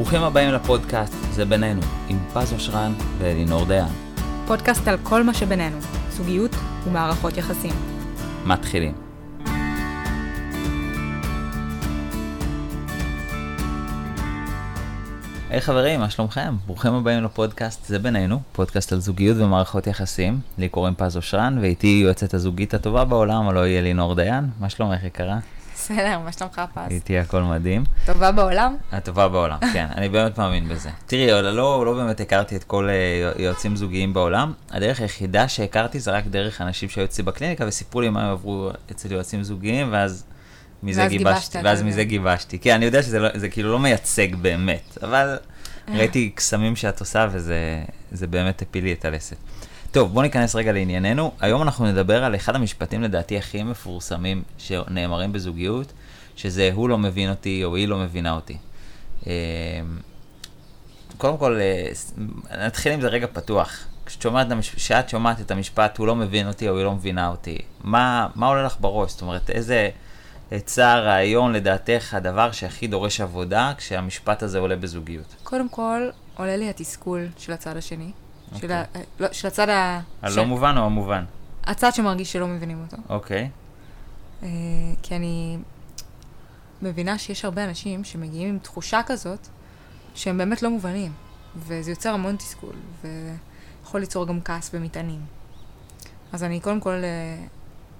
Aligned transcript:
ברוכים 0.00 0.22
הבאים 0.22 0.52
לפודקאסט 0.52 1.14
זה 1.32 1.44
בינינו, 1.44 1.80
עם 2.08 2.18
פז 2.34 2.52
אושרן 2.52 2.92
ואלינור 3.18 3.64
דיין. 3.64 3.88
פודקאסט 4.46 4.88
על 4.88 4.96
כל 5.02 5.22
מה 5.22 5.34
שבינינו, 5.34 5.76
זוגיות 6.10 6.50
ומערכות 6.86 7.36
יחסים. 7.36 7.72
מתחילים. 8.46 8.92
היי 15.50 15.58
hey, 15.58 15.60
חברים, 15.60 16.00
מה 16.00 16.10
שלומכם? 16.10 16.54
ברוכים 16.66 16.94
הבאים 16.94 17.24
לפודקאסט 17.24 17.84
זה 17.86 17.98
בינינו, 17.98 18.40
פודקאסט 18.52 18.92
על 18.92 19.00
זוגיות 19.00 19.36
ומערכות 19.40 19.86
יחסים. 19.86 20.40
לי 20.58 20.68
קוראים 20.68 20.94
פז 20.94 21.16
אושרן, 21.16 21.58
ואיתי 21.60 22.00
יועצת 22.04 22.34
הזוגית 22.34 22.74
הטובה 22.74 23.04
בעולם, 23.04 23.48
הלוא 23.48 23.62
היא 23.62 23.78
אלינור 23.78 24.14
דיין. 24.14 24.50
מה 24.60 24.68
שלומך 24.68 25.04
יקרה? 25.04 25.38
בסדר, 25.80 26.18
מה 26.18 26.32
שלומך 26.32 26.62
פז? 26.74 26.90
איתי 26.90 27.18
הכל 27.18 27.42
מדהים. 27.42 27.84
טובה 28.06 28.32
בעולם? 28.32 28.76
הטובה 28.92 29.28
בעולם, 29.28 29.58
כן, 29.72 29.86
אני 29.96 30.08
באמת 30.08 30.38
מאמין 30.38 30.68
בזה. 30.68 30.90
תראי, 31.06 31.42
לא, 31.42 31.86
לא 31.86 31.94
באמת 31.94 32.20
הכרתי 32.20 32.56
את 32.56 32.64
כל 32.64 32.88
uh, 32.88 33.40
יועצים 33.40 33.76
זוגיים 33.76 34.12
בעולם. 34.12 34.52
הדרך 34.70 35.00
היחידה 35.00 35.48
שהכרתי 35.48 36.00
זה 36.00 36.10
רק 36.10 36.26
דרך 36.26 36.60
אנשים 36.60 36.88
שהיו 36.88 37.04
אצלי 37.04 37.24
בקליניקה 37.24 37.64
וסיפרו 37.68 38.00
לי 38.00 38.08
מה 38.08 38.24
הם 38.24 38.30
עברו 38.30 38.70
אצל 38.90 39.12
יועצים 39.12 39.42
זוגיים, 39.42 39.88
ואז 39.92 40.24
מזה 40.82 41.00
ואז 41.00 41.10
גיבשתי. 41.10 41.34
גיבשת, 41.34 41.60
ואז 41.64 41.82
מזה. 41.82 42.04
גיבשתי. 42.04 42.58
כן, 42.58 42.74
אני 42.74 42.84
יודע 42.84 43.02
שזה 43.02 43.18
לא, 43.18 43.28
כאילו 43.50 43.72
לא 43.72 43.78
מייצג 43.78 44.34
באמת, 44.34 44.98
אבל 45.02 45.36
ראיתי 45.88 46.30
קסמים 46.34 46.76
שאת 46.76 47.00
עושה 47.00 47.26
וזה 47.30 47.82
זה 48.12 48.26
באמת 48.26 48.62
הפיל 48.62 48.84
לי 48.84 48.92
את 48.92 49.04
הלסת. 49.04 49.36
טוב, 49.92 50.12
בוא 50.12 50.22
ניכנס 50.22 50.54
רגע 50.54 50.72
לענייננו. 50.72 51.32
היום 51.40 51.62
אנחנו 51.62 51.86
נדבר 51.86 52.24
על 52.24 52.34
אחד 52.34 52.54
המשפטים 52.56 53.02
לדעתי 53.02 53.38
הכי 53.38 53.62
מפורסמים 53.62 54.42
שנאמרים 54.58 55.32
בזוגיות, 55.32 55.92
שזה 56.36 56.70
הוא 56.74 56.88
לא 56.88 56.98
מבין 56.98 57.30
אותי 57.30 57.64
או 57.64 57.76
היא 57.76 57.88
לא 57.88 57.98
מבינה 57.98 58.32
אותי. 58.32 58.56
אה, 59.26 59.32
קודם 61.18 61.38
כל, 61.38 61.58
אה, 61.60 61.90
נתחיל 62.66 62.92
עם 62.92 63.00
זה 63.00 63.08
רגע 63.08 63.26
פתוח. 63.32 63.86
כשאת 64.06 64.22
שומעת, 64.22 64.46
כשאת 64.76 65.08
שומעת 65.08 65.40
את 65.40 65.50
המשפט, 65.50 65.98
הוא 65.98 66.06
לא 66.06 66.16
מבין 66.16 66.48
אותי 66.48 66.68
או 66.68 66.76
היא 66.76 66.84
לא 66.84 66.92
מבינה 66.92 67.28
אותי, 67.28 67.58
מה, 67.84 68.26
מה 68.34 68.46
עולה 68.46 68.62
לך 68.62 68.76
בראש? 68.80 69.10
זאת 69.10 69.22
אומרת, 69.22 69.50
איזה 69.50 69.90
עצה, 70.50 70.98
רעיון, 70.98 71.52
לדעתך, 71.52 72.14
הדבר 72.14 72.52
שהכי 72.52 72.86
דורש 72.86 73.20
עבודה 73.20 73.72
כשהמשפט 73.76 74.42
הזה 74.42 74.58
עולה 74.58 74.76
בזוגיות? 74.76 75.34
קודם 75.42 75.68
כל, 75.68 76.08
עולה 76.36 76.56
לי 76.56 76.70
התסכול 76.70 77.26
של 77.38 77.52
הצד 77.52 77.76
השני. 77.76 78.10
של, 78.50 78.64
אוקיי. 78.64 78.76
ה... 78.76 78.84
לא, 79.20 79.32
של 79.32 79.48
הצד 79.48 79.68
ה... 79.68 80.00
הלא 80.22 80.44
מובן 80.44 80.74
או 80.78 80.84
המובן? 80.84 81.24
הצד 81.64 81.94
שמרגיש 81.94 82.32
שלא 82.32 82.46
מבינים 82.46 82.82
אותו. 82.82 82.96
אוקיי. 83.08 83.50
אה, 84.42 84.48
כי 85.02 85.16
אני 85.16 85.58
מבינה 86.82 87.18
שיש 87.18 87.44
הרבה 87.44 87.64
אנשים 87.64 88.04
שמגיעים 88.04 88.48
עם 88.48 88.58
תחושה 88.58 89.00
כזאת, 89.06 89.48
שהם 90.14 90.38
באמת 90.38 90.62
לא 90.62 90.70
מובנים. 90.70 91.12
וזה 91.56 91.90
יוצר 91.90 92.14
המון 92.14 92.36
תסכול, 92.36 92.74
ויכול 93.02 94.00
ליצור 94.00 94.26
גם 94.26 94.40
כעס 94.40 94.70
ומטענים. 94.74 95.20
אז 96.32 96.44
אני 96.44 96.60
קודם 96.60 96.80
כל 96.80 96.90
אה, 97.04 97.44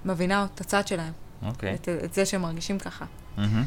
מבינה 0.04 0.46
את 0.54 0.60
הצד 0.60 0.86
שלהם, 0.86 1.12
אוקיי. 1.42 1.74
את, 1.74 1.88
את 2.04 2.14
זה 2.14 2.26
שהם 2.26 2.42
מרגישים 2.42 2.78
ככה. 2.78 3.04
מהמם, 3.36 3.64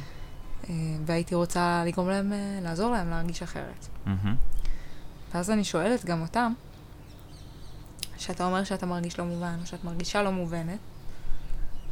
אה, 0.70 0.74
והייתי 1.06 1.36
רוצה 1.36 1.84
לגרום 1.86 2.10
להם, 2.10 2.34
אה, 2.34 2.60
לעזור 2.62 2.92
להם 2.92 3.10
להרגיש 3.10 3.44
אחרת. 3.44 3.88
מהמם. 4.06 4.36
ואז 5.34 5.52
אני 5.52 5.64
שואלת 5.64 6.06
גם 6.06 6.22
אותם, 6.22 6.54
שאתה 8.24 8.46
אומר 8.46 8.64
שאתה 8.64 8.86
מרגיש 8.86 9.20
לא 9.20 9.26
מובן, 9.26 9.58
או 9.62 9.66
שאת 9.66 9.84
מרגישה 9.84 10.24
לא 10.24 10.32
מובנת, 10.32 10.80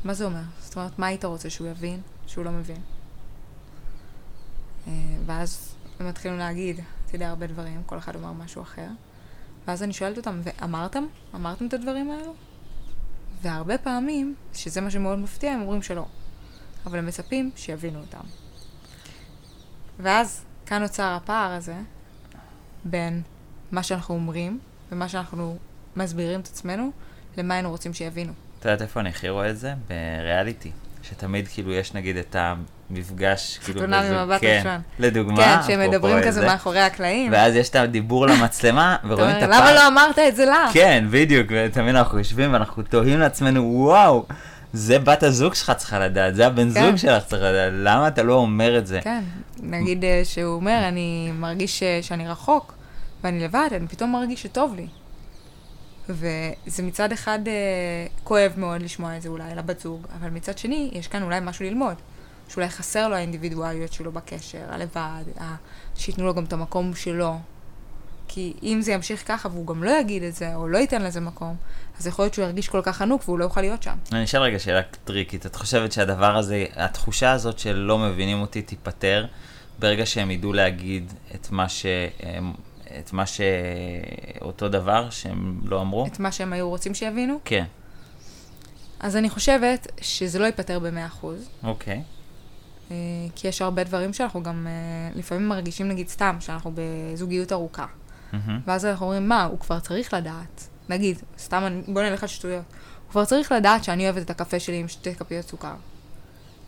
מה 0.04 0.14
זה 0.14 0.26
אומר? 0.26 0.42
זאת 0.60 0.76
אומרת, 0.76 1.00
מה 1.00 1.08
היית 1.08 1.26
רוצה 1.26 1.50
שהוא 1.50 1.68
יבין, 1.68 2.02
שהוא 2.28 2.46
לא 2.46 2.52
מבין? 2.52 2.82
אה, 4.88 4.94
ואז 5.26 5.76
הם 6.00 6.08
מתחילים 6.08 6.38
להגיד, 6.38 6.80
אתה 7.06 7.16
יודע, 7.16 7.30
הרבה 7.30 7.48
דברים, 7.48 7.84
כל 7.86 7.98
אחד 7.98 8.16
אומר 8.16 8.32
משהו 8.32 8.62
אחר. 8.62 8.88
ואז 9.68 9.84
אני 9.84 9.94
שואלת 9.94 10.18
אותם, 10.18 10.42
ואמרתם? 10.44 11.06
אמרתם 11.36 11.68
את 11.68 11.74
הדברים 11.74 12.12
האלו? 12.12 12.34
והרבה 13.42 13.78
פעמים, 13.78 14.36
שזה 14.54 14.82
מה 14.82 14.92
שמאוד 14.92 15.20
מפתיע, 15.20 15.52
הם 15.52 15.62
אומרים 15.62 15.82
שלא. 15.82 16.06
אבל 16.86 17.00
הם 17.00 17.06
מצפים 17.06 17.52
שיבינו 17.56 18.00
אותם. 18.00 18.24
ואז 20.00 20.44
כאן 20.66 20.82
נוצר 20.82 21.14
הפער 21.14 21.52
הזה 21.52 21.76
בין 22.86 23.22
מה 23.72 23.84
שאנחנו 23.84 24.16
אומרים 24.16 24.60
ומה 24.92 25.10
שאנחנו 25.10 25.58
מסבירים 25.96 26.40
את 26.40 26.48
עצמנו 26.48 26.92
למה 27.38 27.54
היינו 27.54 27.70
רוצים 27.70 27.94
שיבינו. 27.94 28.34
את 28.60 28.66
יודעת 28.66 28.82
איפה 28.82 29.00
אני 29.00 29.10
הכי 29.10 29.30
רואה 29.30 29.50
את 29.50 29.58
זה? 29.58 29.74
בריאליטי. 29.88 30.72
שתמיד 31.04 31.48
כאילו 31.48 31.74
יש 31.74 31.94
נגיד 31.94 32.18
את 32.18 32.36
המפגש, 32.40 33.58
כאילו, 33.58 33.80
חתונה 33.82 34.02
בזוג- 34.02 34.14
ממבט 34.16 34.42
כן, 34.42 34.58
ראשון. 34.66 34.82
לדוגמה, 35.00 35.38
כן, 35.38 35.68
שהם 35.68 35.80
אפרופו 35.80 35.92
מדברים 35.98 36.18
את 36.18 36.24
כזה 36.24 36.40
זה. 36.42 36.48
מאחורי 36.48 36.80
הקלעים. 36.80 37.32
ואז 37.32 37.56
יש 37.56 37.70
את 37.70 37.76
הדיבור 37.76 38.28
למצלמה, 38.28 38.96
ורואים 39.08 39.38
את 39.38 39.44
הפער. 39.44 39.60
למה 39.62 39.74
לא 39.74 39.88
אמרת 39.88 40.20
את 40.20 40.36
זה 40.36 40.46
לה? 40.46 40.66
כן, 40.74 41.06
בדיוק, 41.12 41.48
ותמיד 41.52 41.96
אנחנו 41.96 42.18
יושבים 42.18 42.54
ואנחנו 42.54 42.84
תוהים 42.84 43.20
לעצמנו, 43.20 43.64
וואו, 43.64 44.26
זה 44.74 45.00
בת 45.00 45.24
הזוג 45.24 45.54
שלך 45.54 45.72
צריכה 45.78 46.00
לדעת, 46.00 46.36
זה 46.36 46.48
הבן 46.48 46.74
כן. 46.74 46.86
זוג 46.86 46.96
שלך 46.96 47.24
צריך 47.26 47.42
לדעת, 47.42 47.72
למה 47.76 48.08
אתה 48.08 48.24
לא 48.24 48.34
אומר 48.34 48.78
את 48.78 48.88
זה? 48.88 49.00
כן, 49.04 49.24
נגיד 49.64 50.04
אה, 50.04 50.22
שהוא 50.24 50.56
אומר, 50.56 50.86
אני 50.88 51.32
מרגיש 51.36 51.84
אה, 51.84 52.00
שאני 52.02 52.28
רחוק 52.28 52.74
ואני 53.24 53.44
לבד, 53.44 53.68
אני 53.76 53.88
פתאום 53.88 54.12
מרגיש 54.12 54.44
שטוב 54.44 54.76
לי. 54.76 54.88
וזה 56.14 56.84
מצד 56.84 57.12
אחד 57.12 57.40
אה, 57.48 57.54
כואב 58.24 58.54
מאוד 58.58 58.82
לשמוע 58.82 59.18
את 59.18 59.22
זה 59.22 59.30
אולי 59.30 59.56
לבת 59.56 59.80
זוג, 59.80 60.08
אבל 60.20 60.30
מצד 60.30 60.58
שני, 60.58 60.92
יש 60.94 61.08
כאן 61.08 61.24
אולי 61.24 61.40
משהו 61.44 61.66
ללמוד. 61.66 61.96
שאולי 62.50 62.70
חסר 62.70 63.08
לו 63.08 63.16
האינדיבידואליות 63.16 63.94
שלו 63.94 64.12
בקשר, 64.12 64.64
הלבד, 64.70 65.24
ה... 65.40 65.56
שייתנו 65.96 66.26
לו 66.26 66.34
גם 66.34 66.44
את 66.44 66.54
המקום 66.54 66.96
שלו. 66.96 67.40
כי 68.28 68.54
אם 68.64 68.80
זה 68.82 68.92
ימשיך 68.92 69.24
ככה 69.28 69.50
והוא 69.50 69.68
גם 69.68 69.84
לא 69.84 69.92
יגיד 69.92 70.24
את 70.24 70.36
זה, 70.36 70.56
או 70.56 70.68
לא 70.68 70.78
ייתן 70.78 71.02
לזה 71.02 71.20
מקום, 71.20 71.56
אז 72.00 72.08
יכול 72.08 72.26
להיות 72.26 72.34
שהוא 72.34 72.46
ירגיש 72.46 72.70
כל 72.70 72.82
כך 72.84 72.98
חנוק 72.98 73.22
והוא 73.26 73.40
לא 73.40 73.44
יוכל 73.44 73.62
להיות 73.62 73.84
שם. 73.84 73.96
אני 74.12 74.24
אשאל 74.24 74.42
רגע 74.42 74.60
שאלה 74.60 74.82
טריקית, 75.04 75.46
את 75.46 75.56
חושבת 75.56 75.92
שהדבר 75.92 76.38
הזה, 76.38 76.66
התחושה 76.76 77.32
הזאת 77.32 77.60
של 77.60 77.74
לא 77.74 77.98
מבינים 77.98 78.42
אותי 78.42 78.62
תיפתר 78.62 79.26
ברגע 79.80 80.06
שהם 80.06 80.32
ידעו 80.32 80.54
להגיד 80.54 81.14
את 81.36 81.52
מה 81.52 81.70
ש... 81.70 81.86
את 83.00 83.14
מה 83.14 83.26
ש... 83.26 83.42
אותו 84.42 84.70
דבר 84.70 85.10
שהם 85.10 85.62
לא 85.66 85.82
אמרו? 85.82 86.06
את 86.06 86.20
מה 86.20 86.32
שהם 86.32 86.54
היו 86.54 86.70
רוצים 86.70 86.94
שיבינו. 86.94 87.40
כן, 87.46 87.66
אז 89.02 89.16
אני 89.16 89.30
חושבת 89.30 89.88
שזה 90.02 90.40
לא 90.40 90.46
ייפתר 90.46 90.80
ב-100%, 90.80 91.26
אוקיי. 91.64 92.04
אה, 92.92 92.96
כי 93.36 93.48
יש 93.48 93.62
הרבה 93.62 93.84
דברים 93.84 94.14
שאנחנו 94.14 94.44
גם 94.44 94.68
אה, 94.68 95.20
לפעמים 95.20 95.48
מרגישים, 95.50 95.88
נגיד 95.88 96.10
סתם, 96.10 96.38
שאנחנו 96.40 96.72
בזוגיות 96.76 97.52
ארוכה. 97.52 97.86
מהמם. 98.34 98.60
ואז 98.66 98.86
אנחנו 98.86 99.06
אומרים, 99.06 99.28
מה, 99.28 99.44
הוא 99.44 99.60
כבר 99.60 99.80
צריך 99.80 100.14
לדעת. 100.14 100.68
נגיד, 100.90 101.18
סתם, 101.38 101.82
בוא 101.88 102.02
נלך 102.02 102.24
על 102.24 102.30
שטויות. 102.30 102.64
הוא 103.06 103.12
כבר 103.12 103.26
צריך 103.26 103.52
לדעת 103.52 103.84
שאני 103.84 104.04
אוהבת 104.04 104.22
את 104.22 104.30
הקפה 104.30 104.60
שלי 104.60 104.78
עם 104.78 104.88
שתי 104.88 105.16
כפיות 105.16 105.46
סוכר. 105.46 105.74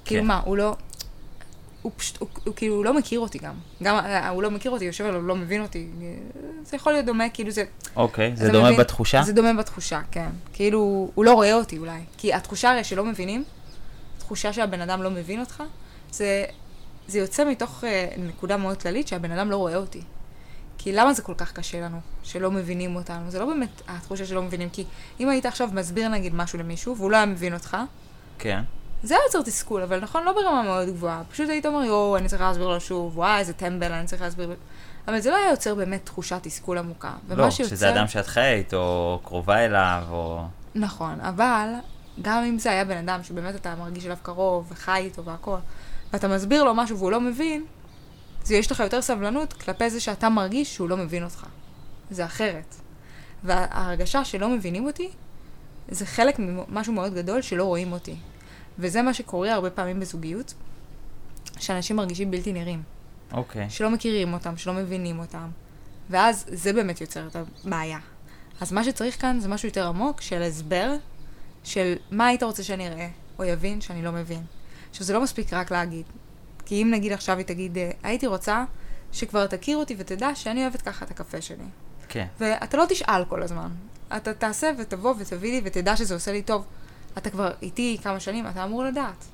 כאילו 0.05 0.23
מה, 0.23 0.41
הוא 0.45 0.57
לא... 0.57 0.75
הוא 1.83 1.91
פשוט, 1.97 2.17
הוא, 2.17 2.29
הוא 2.45 2.55
כאילו 2.55 2.75
הוא 2.75 2.85
לא 2.85 2.93
מכיר 2.93 3.19
אותי 3.19 3.37
גם. 3.37 3.53
גם 3.83 3.95
אה, 3.95 4.29
הוא 4.29 4.43
לא 4.43 4.51
מכיר 4.51 4.71
אותי, 4.71 4.85
יושב 4.85 5.05
עליו, 5.05 5.21
לא 5.21 5.35
מבין 5.35 5.61
אותי. 5.61 5.87
זה 6.63 6.75
יכול 6.75 6.93
להיות 6.93 7.05
דומה, 7.05 7.29
כאילו 7.29 7.51
זה... 7.51 7.63
אוקיי, 7.95 8.35
זה 8.35 8.45
אתה 8.45 8.53
דומה 8.53 8.67
מבין? 8.67 8.79
בתחושה? 8.79 9.21
זה 9.23 9.33
דומה 9.33 9.53
בתחושה, 9.53 10.01
כן. 10.11 10.29
כאילו, 10.53 11.11
הוא 11.15 11.25
לא 11.25 11.33
רואה 11.33 11.53
אותי 11.53 11.77
אולי. 11.77 11.99
כי 12.17 12.33
התחושה 12.33 12.71
הרי 12.71 12.83
שלא 12.83 13.05
מבינים, 13.05 13.43
תחושה 14.17 14.53
שהבן 14.53 14.81
אדם 14.81 15.03
לא 15.03 15.09
מבין 15.09 15.39
אותך, 15.39 15.63
זה, 16.11 16.45
זה 17.07 17.19
יוצא 17.19 17.45
מתוך 17.45 17.83
uh, 17.83 18.19
נקודה 18.19 18.57
מאוד 18.57 18.81
כללית 18.81 19.07
שהבן 19.07 19.31
אדם 19.31 19.51
לא 19.51 19.57
רואה 19.57 19.75
אותי. 19.75 20.01
כי 20.77 20.91
למה 20.91 21.13
זה 21.13 21.21
כל 21.21 21.33
כך 21.37 21.51
קשה 21.51 21.81
לנו, 21.81 21.97
שלא 22.23 22.51
מבינים 22.51 22.95
אותנו? 22.95 23.31
זה 23.31 23.39
לא 23.39 23.45
באמת 23.45 23.81
התחושה 23.87 24.25
שלא 24.25 24.41
מבינים, 24.41 24.69
כי 24.69 24.85
אם 25.19 25.29
היית 25.29 25.45
עכשיו 25.45 25.69
מסביר 25.73 26.07
נגיד 26.07 26.35
משהו 26.35 26.59
למישהו, 26.59 26.97
והוא 26.97 27.11
לא 27.11 27.17
היה 27.17 27.25
מבין 27.25 27.53
אותך, 27.53 27.77
כן. 28.39 28.61
זה 29.03 29.13
היה 29.13 29.23
יוצר 29.25 29.41
תסכול, 29.41 29.81
אבל 29.81 29.99
נכון, 29.99 30.23
לא 30.23 30.31
ברמה 30.33 30.63
מאוד 30.63 30.89
גבוהה. 30.89 31.21
פשוט 31.31 31.49
היית 31.49 31.65
אומר, 31.65 31.83
יואו, 31.83 32.17
אני 32.17 32.27
צריכה 32.27 32.47
להסביר 32.47 32.67
לו 32.67 32.79
שוב, 32.79 33.17
וואי, 33.17 33.39
איזה 33.39 33.53
טמבל, 33.53 33.91
אני 33.91 34.07
צריכה 34.07 34.25
להסביר 34.25 34.47
לו. 34.47 34.53
אבל 35.07 35.19
זה 35.19 35.29
לא 35.29 35.35
היה 35.35 35.49
יוצר 35.49 35.75
באמת 35.75 36.05
תחושת 36.05 36.39
תסכול 36.43 36.77
עמוקה. 36.77 37.13
לא, 37.29 37.49
שיוצר... 37.49 37.75
שזה 37.75 37.89
אדם 37.89 38.07
שאת 38.07 38.27
חיה 38.27 38.53
איתו, 38.53 39.19
קרובה 39.23 39.65
אליו, 39.65 40.03
או... 40.11 40.43
נכון, 40.75 41.21
אבל 41.21 41.69
גם 42.21 42.43
אם 42.43 42.59
זה 42.59 42.71
היה 42.71 42.85
בן 42.85 42.97
אדם 42.97 43.23
שבאמת 43.23 43.55
אתה 43.55 43.75
מרגיש 43.75 44.05
אליו 44.05 44.17
קרוב 44.21 44.71
וחי 44.71 45.01
איתו 45.05 45.25
והכל, 45.25 45.57
ואתה 46.13 46.27
מסביר 46.27 46.63
לו 46.63 46.75
משהו 46.75 46.97
והוא 46.97 47.11
לא 47.11 47.21
מבין, 47.21 47.65
אז 48.43 48.51
יש 48.51 48.71
לך 48.71 48.79
יותר 48.79 49.01
סבלנות 49.01 49.53
כלפי 49.53 49.89
זה 49.89 49.99
שאתה 49.99 50.29
מרגיש 50.29 50.75
שהוא 50.75 50.89
לא 50.89 50.97
מבין 50.97 51.23
אותך. 51.23 51.45
זה 52.09 52.25
אחרת. 52.25 52.75
וההרגשה 53.43 54.25
שלא 54.25 54.49
מבינים 54.49 54.85
אותי, 54.85 55.09
זה 55.87 56.05
חלק 56.05 56.39
ממשהו 56.39 56.93
מאוד 56.93 57.13
גדול 57.13 57.41
שלא 57.41 57.63
רואים 57.63 57.91
אותי. 57.91 58.15
וזה 58.79 59.01
מה 59.01 59.13
שקורה 59.13 59.53
הרבה 59.53 59.69
פעמים 59.69 59.99
בזוגיות, 59.99 60.53
שאנשים 61.59 61.95
מרגישים 61.95 62.31
בלתי 62.31 62.53
נראים. 62.53 62.83
אוקיי. 63.33 63.69
שלא 63.69 63.89
מכירים 63.89 64.33
אותם, 64.33 64.57
שלא 64.57 64.73
מבינים 64.73 65.19
אותם. 65.19 65.49
ואז 66.09 66.45
זה 66.47 66.73
באמת 66.73 67.01
יוצר 67.01 67.27
את 67.27 67.35
הבעיה. 67.35 67.99
אז 68.61 68.71
מה 68.71 68.83
שצריך 68.83 69.21
כאן 69.21 69.39
זה 69.39 69.47
משהו 69.47 69.67
יותר 69.67 69.87
עמוק 69.87 70.21
של 70.21 70.41
הסבר 70.41 70.95
של 71.63 71.95
מה 72.11 72.27
היית 72.27 72.43
רוצה 72.43 72.63
שאני 72.63 72.87
אראה, 72.87 73.09
או 73.39 73.43
יבין 73.43 73.81
שאני 73.81 74.01
לא 74.01 74.11
מבין. 74.11 74.43
עכשיו, 74.89 75.05
זה 75.05 75.13
לא 75.13 75.23
מספיק 75.23 75.53
רק 75.53 75.71
להגיד. 75.71 76.05
כי 76.65 76.81
אם 76.81 76.91
נגיד 76.91 77.11
עכשיו 77.11 77.37
היא 77.37 77.45
תגיד, 77.45 77.77
אה, 77.77 77.91
הייתי 78.03 78.27
רוצה 78.27 78.65
שכבר 79.11 79.47
תכיר 79.47 79.77
אותי 79.77 79.95
ותדע 79.97 80.35
שאני 80.35 80.61
אוהבת 80.61 80.81
ככה 80.81 81.05
את 81.05 81.11
הקפה 81.11 81.41
שלי. 81.41 81.65
כן. 82.09 82.25
ואתה 82.39 82.77
לא 82.77 82.85
תשאל 82.89 83.25
כל 83.25 83.43
הזמן. 83.43 83.69
אתה 84.17 84.33
תעשה 84.33 84.71
ותבוא 84.77 85.13
ותביא 85.17 85.51
לי 85.51 85.61
ותדע 85.63 85.95
שזה 85.95 86.13
עושה 86.13 86.31
לי 86.31 86.41
טוב. 86.41 86.65
אתה 87.17 87.29
כבר 87.29 87.51
איתי 87.61 87.97
כמה 88.03 88.19
שנים, 88.19 88.47
אתה 88.47 88.63
אמור 88.63 88.83
לדעת. 88.83 89.25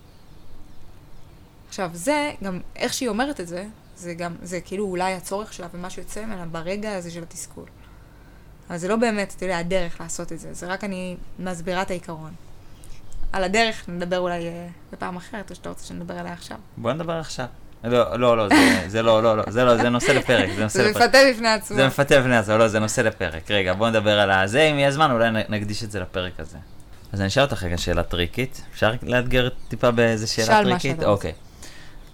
עכשיו, 1.67 1.89
זה, 1.93 2.31
גם 2.43 2.59
איך 2.75 2.93
שהיא 2.93 3.09
אומרת 3.09 3.39
את 3.39 3.47
זה, 3.47 3.65
זה 3.95 4.13
גם, 4.13 4.35
זה 4.41 4.61
כאילו 4.61 4.85
אולי 4.85 5.13
הצורך 5.13 5.53
שלה 5.53 5.67
ומה 5.73 5.89
שיוצא 5.89 6.25
ממנה 6.25 6.45
ברגע 6.45 6.95
הזה 6.95 7.11
של 7.11 7.23
התסכול. 7.23 7.65
אבל 8.69 8.77
זה 8.77 8.87
לא 8.87 8.95
באמת, 8.95 9.33
אתה 9.37 9.45
יודע, 9.45 9.57
הדרך 9.57 10.01
לעשות 10.01 10.31
את 10.31 10.39
זה, 10.39 10.53
זה 10.53 10.67
רק 10.67 10.83
אני 10.83 11.17
מסבירה 11.39 11.81
את 11.81 11.89
העיקרון. 11.89 12.33
על 13.31 13.43
הדרך 13.43 13.89
נדבר 13.89 14.19
אולי 14.19 14.47
אה, 14.47 14.67
בפעם 14.91 15.17
אחרת, 15.17 15.49
או 15.49 15.55
שאתה 15.55 15.69
רוצה 15.69 15.85
שנדבר 15.85 16.13
עליה 16.13 16.33
עכשיו. 16.33 16.57
בוא 16.77 16.93
נדבר 16.93 17.13
עכשיו. 17.13 17.45
לא, 17.83 18.19
לא, 18.19 18.37
לא, 18.37 18.49
זה, 18.49 18.83
זה 18.87 19.01
לא, 19.01 19.23
לא, 19.23 19.37
לא, 19.37 19.43
זה 19.47 19.63
לא, 19.63 19.77
זה 19.77 19.89
נושא 19.89 20.11
לפרק, 20.11 20.49
זה 20.55 20.63
נושא 20.63 20.83
זה 20.83 20.89
לפרק. 20.89 21.03
מפתה 21.03 21.17
בפני 21.33 21.47
עצמו. 21.47 21.77
זה 21.77 21.87
מפתה 21.87 22.19
בפני 22.19 22.37
עצמו, 22.37 22.57
לא, 22.57 22.67
זה 22.67 22.79
נושא 22.79 23.01
לפרק. 23.01 23.51
רגע, 23.51 23.73
בוא 23.73 23.89
נדבר 23.89 24.19
על 24.19 24.31
הזה, 24.31 24.61
אם 24.61 24.77
יהיה 24.77 24.91
זמן, 24.91 25.11
אולי 25.11 25.29
נקדיש 25.49 25.83
את 25.83 25.91
זה 25.91 25.99
לפרק 25.99 26.39
הזה. 26.39 26.57
אז 27.11 27.19
אני 27.19 27.27
אשאל 27.27 27.43
אותך 27.43 27.63
רגע 27.63 27.77
שאלה 27.77 28.03
טריקית. 28.03 28.61
אפשר 28.71 28.91
לאתגר 29.03 29.49
טיפה 29.67 29.91
באיזה 29.91 30.27
שאלה 30.27 30.45
שאל 30.45 30.63
מה 30.63 30.69
טריקית? 30.69 30.95
שאתה 30.95 31.09
רוצה. 31.09 31.27
אוקיי. 31.27 31.33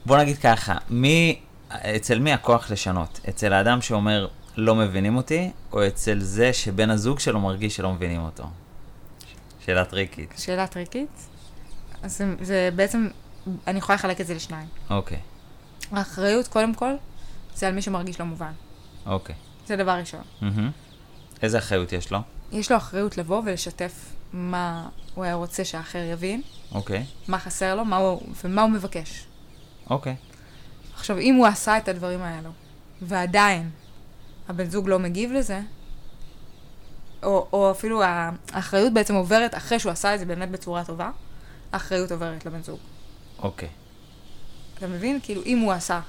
בוא 0.05 0.17
נגיד 0.17 0.37
ככה, 0.37 0.77
מי, 0.89 1.39
אצל 1.69 2.19
מי 2.19 2.33
הכוח 2.33 2.71
לשנות? 2.71 3.19
אצל 3.29 3.53
האדם 3.53 3.81
שאומר, 3.81 4.27
לא 4.57 4.75
מבינים 4.75 5.15
אותי, 5.15 5.51
או 5.71 5.87
אצל 5.87 6.19
זה 6.19 6.53
שבן 6.53 6.89
הזוג 6.89 7.19
שלו 7.19 7.39
מרגיש 7.39 7.75
שלא 7.75 7.93
מבינים 7.93 8.21
אותו? 8.21 8.43
שאלה 9.65 9.85
טריקית. 9.85 10.33
שאלה 10.37 10.67
טריקית. 10.67 11.27
אז 12.03 12.17
זה, 12.17 12.25
זה 12.41 12.69
בעצם, 12.75 13.07
אני 13.67 13.77
יכולה 13.77 13.95
לחלק 13.95 14.21
את 14.21 14.27
זה 14.27 14.33
לשניים. 14.33 14.67
אוקיי, 14.89 15.19
האחריות, 15.91 16.47
קודם 16.47 16.73
כל, 16.73 16.91
זה 17.55 17.67
על 17.67 17.73
מי 17.73 17.81
שמרגיש 17.81 18.19
לא 18.19 18.25
מובן. 18.25 18.51
אוקיי. 19.05 19.35
זה 19.65 19.75
דבר 19.75 19.91
ראשון. 19.91 20.21
מהמם. 20.41 20.71
איזה 21.41 21.57
אחריות 21.57 21.93
יש 21.93 22.11
לו? 22.11 22.19
יש 22.55 22.71
לו 22.71 22.77
אחריות 22.77 23.17
לבוא 23.17 23.41
ולשתף 23.45 24.13
מה 24.33 24.89
הוא 25.15 25.23
היה 25.23 25.33
רוצה 25.33 25.65
שהאחר 25.65 25.97
יבין, 25.97 26.41
אוקיי, 26.71 27.05
מה 27.27 27.39
חסר 27.39 27.75
לו, 27.75 27.85
מה 27.85 27.97
הוא, 27.97 28.21
ומה 28.43 28.61
הוא 28.61 28.71
מבקש. 28.71 29.25
אוקיי. 29.89 30.15
עכשיו, 30.95 31.17
אם 31.19 31.35
הוא 31.35 31.47
עשה 31.47 31.77
את 31.77 31.87
הדברים 31.87 32.21
האלו, 32.21 32.49
ועדיין 33.01 33.69
הבן 34.49 34.69
זוג 34.69 34.89
לא 34.89 34.99
מגיב 34.99 35.31
לזה, 35.31 35.61
או, 37.23 37.47
או 37.53 37.71
אפילו 37.71 38.01
האחריות 38.51 38.93
בעצם 38.93 39.15
עוברת, 39.15 39.55
אחרי 39.55 39.79
שהוא 39.79 39.91
עשה 39.91 40.15
את 40.15 40.19
זה 40.19 40.25
באמת 40.25 40.51
בצורה 40.51 40.85
טובה, 40.85 41.11
האחריות 41.71 42.11
עוברת 42.11 42.45
לבן 42.45 42.63
זוג. 42.63 42.79
אוקיי. 43.39 43.69
אתה 44.77 44.87
מבין? 44.87 45.19
כאילו, 45.23 45.41
אם 45.45 45.59
הוא 45.59 45.71
עשה 45.71 45.99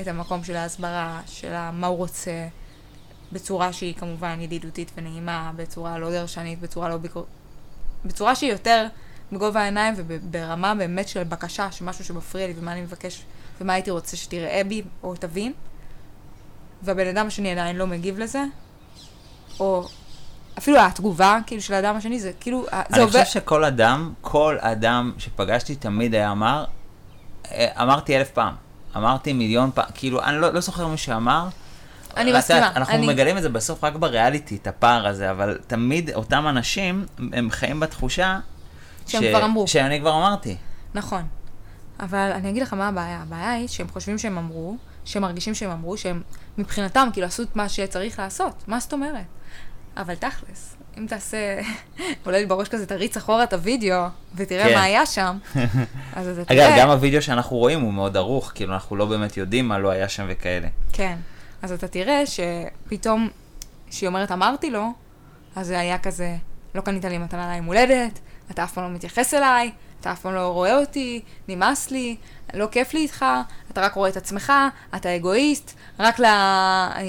את 0.00 0.06
המקום 0.06 0.44
של 0.44 0.56
ההסברה, 0.56 1.20
של 1.26 1.70
מה 1.72 1.86
הוא 1.86 1.96
רוצה, 1.96 2.48
בצורה 3.32 3.72
שהיא 3.72 3.94
כמובן 3.94 4.40
ידידותית 4.40 4.92
ונעימה, 4.96 5.52
בצורה 5.56 5.98
לא 5.98 6.10
דרשנית, 6.10 6.60
בצורה 6.60 6.88
לא 6.88 6.96
ביקור... 6.96 7.26
בצורה 8.04 8.34
שהיא 8.34 8.52
יותר 8.52 8.86
בגובה 9.32 9.60
העיניים 9.60 9.94
וברמה 9.96 10.74
באמת 10.74 11.08
של 11.08 11.24
בקשה, 11.24 11.72
שמשהו 11.72 12.04
שמפריע 12.04 12.46
לי 12.46 12.54
ומה 12.56 12.72
אני 12.72 12.80
מבקש 12.80 13.24
ומה 13.60 13.72
הייתי 13.72 13.90
רוצה 13.90 14.16
שתראה 14.16 14.62
בי 14.68 14.82
או 15.02 15.14
תבין, 15.14 15.52
והבן 16.82 17.06
אדם 17.06 17.26
השני 17.26 17.52
עדיין 17.52 17.76
לא 17.76 17.86
מגיב 17.86 18.18
לזה, 18.18 18.44
או 19.60 19.88
אפילו 20.58 20.78
התגובה, 20.80 21.38
כאילו, 21.46 21.62
של 21.62 21.74
האדם 21.74 21.96
השני, 21.96 22.20
זה 22.20 22.32
כאילו, 22.40 22.64
זה 22.64 22.80
אני 22.92 23.02
עובר... 23.02 23.24
חושב 23.24 23.40
שכל 23.40 23.64
אדם, 23.64 24.12
כל 24.20 24.56
אדם 24.60 25.12
שפגשתי 25.18 25.76
תמיד 25.76 26.14
היה 26.14 26.32
אמר, 26.32 26.64
אה, 27.50 27.82
אמרתי 27.82 28.16
אלף 28.16 28.30
פעם, 28.30 28.54
אמרתי 28.96 29.32
מיליון 29.32 29.70
פעם, 29.74 29.84
כאילו, 29.94 30.22
אני 30.22 30.40
לא, 30.40 30.52
לא 30.52 30.60
זוכר 30.60 30.86
מי 30.86 30.96
שאמר. 30.96 31.48
אני 32.16 32.32
מסכימה, 32.32 32.72
אנחנו 32.76 32.94
אני- 32.94 33.06
מגלים 33.06 33.36
את 33.36 33.42
זה 33.42 33.48
בסוף 33.48 33.84
רק 33.84 33.94
בריאליטי, 33.96 34.56
את 34.56 34.66
הפער 34.66 35.06
הזה, 35.06 35.30
אבל 35.30 35.58
תמיד 35.66 36.10
אותם 36.14 36.44
אנשים, 36.48 37.06
הם 37.32 37.50
חיים 37.50 37.80
בתחושה... 37.80 38.38
שהם 39.06 39.22
כבר 39.30 39.44
אמרו. 39.44 39.68
שאני 39.68 40.00
כבר 40.00 40.10
אמרתי. 40.16 40.56
נכון. 40.94 41.22
אבל 42.00 42.30
אני 42.34 42.50
אגיד 42.50 42.62
לך 42.62 42.72
מה 42.72 42.88
הבעיה. 42.88 43.22
הבעיה 43.22 43.52
היא 43.52 43.68
שהם 43.68 43.88
חושבים 43.88 44.18
שהם 44.18 44.38
אמרו, 44.38 44.76
שהם 45.04 45.22
מרגישים 45.22 45.54
שהם 45.54 45.70
אמרו, 45.70 45.96
שהם 45.96 46.22
מבחינתם 46.58 47.08
כאילו 47.12 47.26
עשו 47.26 47.42
את 47.42 47.56
מה 47.56 47.68
שצריך 47.68 48.18
לעשות. 48.18 48.64
מה 48.66 48.80
זאת 48.80 48.92
אומרת? 48.92 49.24
אבל 49.96 50.14
תכלס, 50.14 50.76
אם 50.98 51.06
תעשה, 51.08 51.60
עולה 52.24 52.38
לי 52.38 52.46
בראש 52.46 52.68
כזה, 52.68 52.86
תריץ 52.86 53.16
אחורה 53.16 53.44
את 53.44 53.52
הוידאו, 53.52 54.04
ותראה 54.34 54.68
כן. 54.68 54.74
מה 54.74 54.82
היה 54.82 55.06
שם, 55.06 55.38
אז 56.16 56.28
אתה 56.38 56.54
אגב, 56.54 56.66
תראה... 56.68 56.78
גם 56.78 56.90
הוידאו 56.90 57.22
שאנחנו 57.22 57.56
רואים 57.56 57.80
הוא 57.80 57.92
מאוד 57.92 58.16
ערוך, 58.16 58.52
כאילו, 58.54 58.74
אנחנו 58.74 58.96
לא 58.96 59.06
באמת 59.06 59.36
יודעים 59.36 59.68
מה 59.68 59.78
לא 59.78 59.90
היה 59.90 60.08
שם 60.08 60.26
וכאלה. 60.28 60.68
כן. 60.92 61.16
אז 61.64 61.72
אתה 61.72 61.88
תראה 61.88 62.22
שפתאום, 62.26 63.28
כשהיא 63.90 64.08
אומרת 64.08 64.32
אמרתי 64.32 64.70
לו, 64.70 64.92
אז 65.56 65.66
זה 65.66 65.78
היה 65.78 65.98
כזה, 65.98 66.36
לא 66.74 66.80
קנית 66.80 67.04
לי 67.04 67.18
מתנה 67.18 67.52
ליום 67.52 67.66
הולדת, 67.66 68.18
אתה 68.50 68.64
אף 68.64 68.72
פעם 68.72 68.84
לא 68.84 68.90
מתייחס 68.90 69.34
אליי, 69.34 69.70
אתה 70.00 70.12
אף 70.12 70.20
פעם 70.20 70.34
לא 70.34 70.48
רואה 70.48 70.78
אותי, 70.80 71.22
נמאס 71.48 71.90
לי, 71.90 72.16
לא 72.54 72.66
כיף 72.66 72.94
לי 72.94 73.00
איתך, 73.00 73.24
אתה 73.70 73.80
רק 73.80 73.94
רואה 73.94 74.10
את 74.10 74.16
עצמך, 74.16 74.52
אתה 74.96 75.16
אגואיסט, 75.16 75.74
רק 75.98 76.18
לא... 76.18 76.26
אה, 76.26 77.02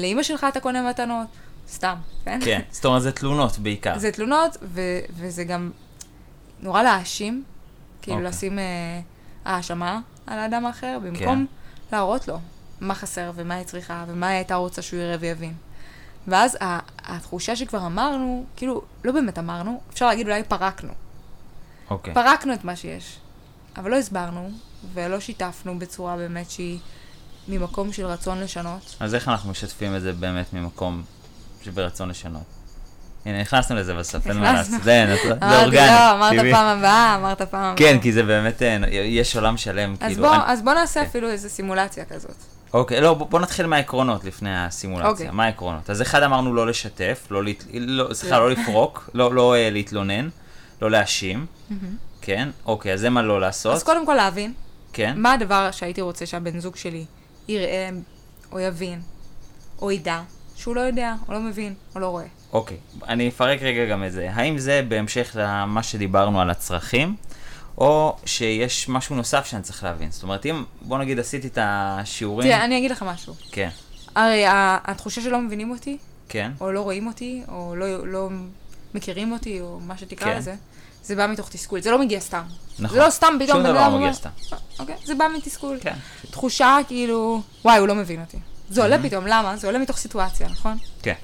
לאימא 0.00 0.22
שלך 0.22 0.46
אתה 0.48 0.60
קונה 0.60 0.90
מתנות, 0.90 1.26
סתם, 1.68 1.94
כן? 2.24 2.40
כן, 2.44 2.60
זאת 2.70 2.84
אומרת, 2.84 3.02
זה 3.02 3.12
תלונות 3.12 3.58
בעיקר. 3.58 3.98
זה 3.98 4.12
תלונות, 4.12 4.56
ו- 4.62 5.00
וזה 5.10 5.44
גם 5.44 5.70
נורא 6.60 6.82
להאשים, 6.82 7.44
כאילו 8.02 8.16
אוקיי. 8.16 8.30
לשים 8.30 8.58
אה, 8.58 9.00
האשמה 9.44 10.00
על 10.26 10.38
האדם 10.38 10.66
האחר, 10.66 10.98
במקום 11.02 11.46
להראות 11.92 12.28
לו 12.28 12.38
מה 12.80 12.94
חסר 12.94 13.30
ומה 13.34 13.54
היא 13.54 13.64
צריכה 13.64 14.04
ומה 14.08 14.28
היא 14.28 14.36
הייתה 14.36 14.54
רוצה 14.54 14.82
שהוא 14.82 15.00
יראה 15.00 15.16
ויבין. 15.20 15.54
ואז 16.28 16.56
התחושה 17.04 17.56
שכבר 17.56 17.86
אמרנו, 17.86 18.44
כאילו, 18.56 18.82
לא 19.04 19.12
באמת 19.12 19.38
אמרנו, 19.38 19.80
אפשר 19.92 20.06
להגיד 20.06 20.26
אולי 20.26 20.42
פרקנו. 20.42 20.92
אוקיי. 21.90 22.14
פרקנו 22.14 22.54
את 22.54 22.64
מה 22.64 22.76
שיש, 22.76 23.18
אבל 23.76 23.90
לא 23.90 23.96
הסברנו 23.96 24.50
ולא 24.94 25.20
שיתפנו 25.20 25.78
בצורה 25.78 26.16
באמת 26.16 26.50
שהיא 26.50 26.78
ממקום 27.48 27.92
של 27.92 28.06
רצון 28.06 28.40
לשנות. 28.40 28.96
אז 29.00 29.14
איך 29.14 29.28
אנחנו 29.28 29.50
משתפים 29.50 29.96
את 29.96 30.00
זה 30.00 30.12
באמת 30.12 30.52
ממקום 30.52 31.02
שברצון 31.62 32.08
לשנות? 32.08 32.42
הנה, 33.24 33.40
נכנסנו 33.40 33.76
לזה 33.76 33.94
בסוף, 33.94 34.26
אין 34.26 34.36
מה. 34.36 34.52
לעשות. 34.52 34.82
זה 34.82 35.16
זה 35.24 35.32
אמרתי, 35.42 35.64
אורגני. 35.64 35.86
לא, 35.86 36.12
אמרת 36.14 36.32
טבעי. 36.32 36.52
פעם 36.52 36.78
הבאה, 36.78 37.14
אמרת 37.14 37.42
פעם 37.42 37.60
הבאה. 37.60 37.76
כן, 37.76 37.98
כי 38.00 38.12
זה 38.12 38.22
באמת, 38.22 38.62
אה, 38.62 38.78
יש 38.90 39.36
עולם 39.36 39.56
שלם, 39.56 39.96
כאילו. 39.96 40.26
אז 40.46 40.62
בוא 40.62 40.74
נעשה 40.74 41.00
כן. 41.00 41.06
אפילו 41.06 41.28
איזו 41.28 41.48
סימולציה 41.48 42.04
כזאת. 42.04 42.57
אוקיי, 42.72 43.00
לא, 43.00 43.14
בוא 43.14 43.40
נתחיל 43.40 43.66
מהעקרונות 43.66 44.24
לפני 44.24 44.58
הסימולציה. 44.58 45.10
אוקיי. 45.10 45.30
מה 45.30 45.44
העקרונות? 45.44 45.90
אז 45.90 46.02
אחד 46.02 46.22
אמרנו 46.22 46.54
לא 46.54 46.66
לשתף, 46.66 47.26
לא, 47.30 47.44
להת- 47.44 47.64
לא- 47.74 48.14
סליחה, 48.14 48.38
לא 48.38 48.50
לפרוק, 48.50 49.10
לא 49.14 49.34
לא, 49.34 49.54
אה, 49.54 49.70
להתלונן, 49.70 50.28
לא 50.82 50.90
להאשים, 50.90 51.46
כן? 52.20 52.48
אוקיי, 52.66 52.92
אז 52.92 53.00
זה 53.00 53.10
מה 53.10 53.22
לא 53.22 53.40
לעשות, 53.40 53.74
אז 53.74 53.82
קודם 53.82 54.06
כל 54.06 54.14
להבין, 54.14 54.52
כן? 54.92 55.14
מה 55.16 55.32
הדבר 55.32 55.68
שהייתי 55.72 56.00
רוצה 56.00 56.26
שהבן 56.26 56.60
זוג 56.60 56.76
שלי 56.76 57.04
יראה, 57.48 57.88
או 58.52 58.60
יבין, 58.60 59.00
או 59.82 59.90
ידע, 59.92 60.20
שהוא 60.56 60.76
לא 60.76 60.80
יודע, 60.80 61.14
או 61.28 61.32
לא 61.32 61.40
מבין, 61.40 61.74
או 61.94 62.00
לא 62.00 62.06
רואה. 62.08 62.24
אוקיי, 62.52 62.76
אני 63.08 63.28
אפרק 63.28 63.62
רגע 63.62 63.84
גם 63.86 64.04
את 64.04 64.12
זה. 64.12 64.28
האם 64.32 64.58
זה 64.58 64.82
בהמשך 64.88 65.30
למה 65.34 65.82
שדיברנו 65.82 66.40
על 66.40 66.50
הצרכים, 66.50 67.16
או 67.78 68.16
שיש 68.24 68.88
משהו 68.88 69.16
נוסף 69.16 69.46
שאני 69.46 69.62
צריך 69.62 69.84
להבין? 69.84 70.10
זאת 70.10 70.22
אומרת, 70.22 70.46
אם, 70.46 70.64
בוא 70.82 70.98
נגיד, 70.98 71.18
עשיתי 71.18 71.46
את 71.46 71.58
השיעורים... 71.60 72.48
תראה, 72.48 72.64
אני 72.64 72.78
אגיד 72.78 72.90
לך 72.90 73.02
משהו. 73.02 73.34
כן, 73.52 73.68
הרי 74.14 74.44
התחושה 74.84 75.20
שלא 75.20 75.38
מבינים 75.40 75.70
אותי, 75.70 75.98
כן, 76.28 76.52
או 76.60 76.72
לא 76.72 76.80
רואים 76.80 77.06
אותי, 77.06 77.42
או 77.48 77.74
לא, 77.76 78.06
לא 78.06 78.28
מכירים 78.94 79.32
אותי, 79.32 79.60
או 79.60 79.80
מה 79.80 79.98
שתקרא 79.98 80.32
כן. 80.32 80.38
לזה, 80.38 80.54
זה 81.04 81.16
בא 81.16 81.26
מתוך 81.26 81.48
תסכול. 81.48 81.80
זה 81.80 81.90
לא 81.90 81.98
מגיע 81.98 82.20
סתם. 82.20 82.42
נכון. 82.78 82.98
זה 82.98 83.04
לא 83.04 83.10
סתם 83.10 83.34
פתאום 83.40 83.62
שום 83.62 83.70
דבר 83.70 83.88
לא 83.88 83.96
מגיע 83.96 84.12
סתם. 84.12 84.30
אוקיי, 84.78 84.94
זה 85.04 85.14
בא 85.14 85.24
מתסכול. 85.36 85.78
כן, 85.80 85.94
תחושה 86.30 86.78
כאילו, 86.86 87.42
וואי, 87.64 87.78
הוא 87.78 87.88
לא 87.88 87.94
מבין 87.94 88.20
אותי. 88.20 88.38
זה 88.70 88.82
עולה 88.82 89.02
פתאום, 89.02 89.26
למה? 89.26 89.56
זה 89.56 89.66
עולה 89.66 89.78
מתוך 89.78 89.96
סיטואציה, 89.96 90.48
נכון? 90.48 90.76
כן. 91.02 91.14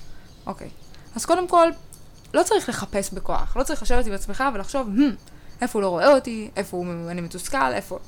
אוקיי. 0.46 0.68
אז 1.16 1.24
קודם 1.24 1.48
כל, 1.48 1.68
לא 2.34 2.42
צריך 2.42 2.68
לחפש 2.68 3.10
בכוח. 3.12 3.56
לא 3.56 3.62
צריך 3.62 3.82
לשבת 3.82 4.06
עם 4.06 4.12
עצמך 4.12 4.44
ולחשוב, 4.54 4.88
"Hmm, 4.96 5.33
איפה 5.64 5.78
הוא 5.78 5.82
לא 5.82 5.88
רואה 5.88 6.14
אותי, 6.14 6.50
איפה 6.56 6.76
הוא, 6.76 6.86
אני 7.10 7.20
מתוסכל, 7.20 7.72
איפה... 7.72 7.98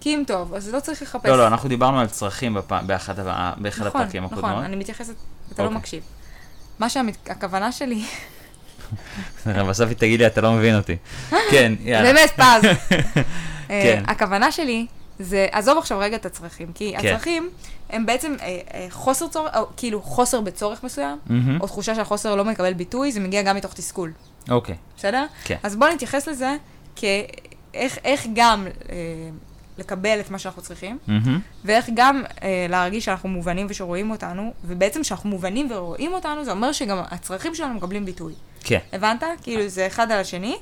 כי 0.00 0.14
אם 0.14 0.22
טוב, 0.26 0.54
אז 0.54 0.74
לא 0.74 0.80
צריך 0.80 1.02
לחפש. 1.02 1.26
לא, 1.26 1.38
לא, 1.38 1.46
אנחנו 1.46 1.68
דיברנו 1.68 2.00
על 2.00 2.06
צרכים 2.06 2.56
בפ- 2.56 2.82
באחד 2.86 3.14
באחד 3.56 3.86
נכון, 3.86 4.00
הפרקים 4.00 4.24
הקודמות. 4.24 4.50
נכון, 4.50 4.64
אני 4.64 4.76
מתייחסת, 4.76 5.14
אתה 5.52 5.62
לא 5.62 5.66
אוקיי. 5.66 5.78
מקשיב. 5.78 6.02
מה 6.78 6.88
שהכוונה 6.88 7.72
שלי, 7.72 8.04
בסוף 9.68 9.88
היא 9.88 9.96
תגיד 9.96 10.20
לי, 10.20 10.26
אתה 10.26 10.40
לא 10.40 10.52
מבין 10.52 10.76
אותי. 10.76 10.96
כן, 11.50 11.72
יאללה. 11.80 12.12
באמת 12.12 12.30
פז. 12.30 12.64
אה, 12.64 13.22
כן. 13.68 14.02
הכוונה 14.06 14.52
שלי 14.52 14.86
זה, 15.18 15.46
עזוב 15.52 15.78
עכשיו 15.78 15.98
רגע 15.98 16.16
את 16.16 16.26
הצרכים, 16.26 16.72
כי 16.74 16.94
כן. 16.98 17.08
הצרכים 17.08 17.50
הם 17.90 18.06
בעצם 18.06 18.36
אה, 18.40 18.58
אה, 18.74 18.86
חוסר 18.90 19.28
צורך, 19.28 19.56
או 19.56 19.66
כאילו 19.76 20.02
חוסר 20.02 20.40
בצורך 20.40 20.84
מסוים, 20.84 21.18
מהמם. 21.26 21.60
או 21.60 21.66
תחושה 21.66 21.94
שהחוסר 21.94 22.34
לא 22.36 22.44
מקבל 22.44 22.72
ביטוי, 22.72 23.12
זה 23.12 23.20
מגיע 23.20 23.42
גם 23.42 23.56
מתוך 23.56 23.74
תסכול, 23.74 24.12
אוקיי, 24.50 24.76
בסדר? 24.96 25.26
כן. 25.44 25.56
אז 25.62 25.76
בואו 25.76 25.92
נתייחס 25.94 26.28
לזה 26.28 26.56
כאיך 26.96 27.98
איך 28.04 28.26
גם 28.34 28.66
אה, 28.90 28.94
לקבל 29.78 30.20
את 30.20 30.30
מה 30.30 30.38
שאנחנו 30.38 30.62
צריכים, 30.62 30.98
מהמם. 31.06 31.40
ואיך 31.64 31.86
גם 31.94 32.22
אה, 32.42 32.66
להרגיש 32.68 33.04
שאנחנו 33.04 33.28
מובנים 33.28 33.66
ושרואים 33.70 34.10
אותנו, 34.10 34.52
ובעצם 34.64 35.02
כשאנחנו 35.02 35.30
מובנים 35.30 35.68
ורואים 35.70 36.12
אותנו, 36.12 36.44
זה 36.44 36.50
אומר 36.50 36.72
שגם 36.72 36.98
הצרכים 37.10 37.54
שלנו 37.54 37.74
מקבלים 37.74 38.04
ביטוי. 38.04 38.34
כן. 38.60 38.78
הבנת? 38.92 39.22
כאילו 39.42 39.68
זה 39.68 39.86
אחד 39.86 40.10
על 40.10 40.18
השני, 40.18 40.56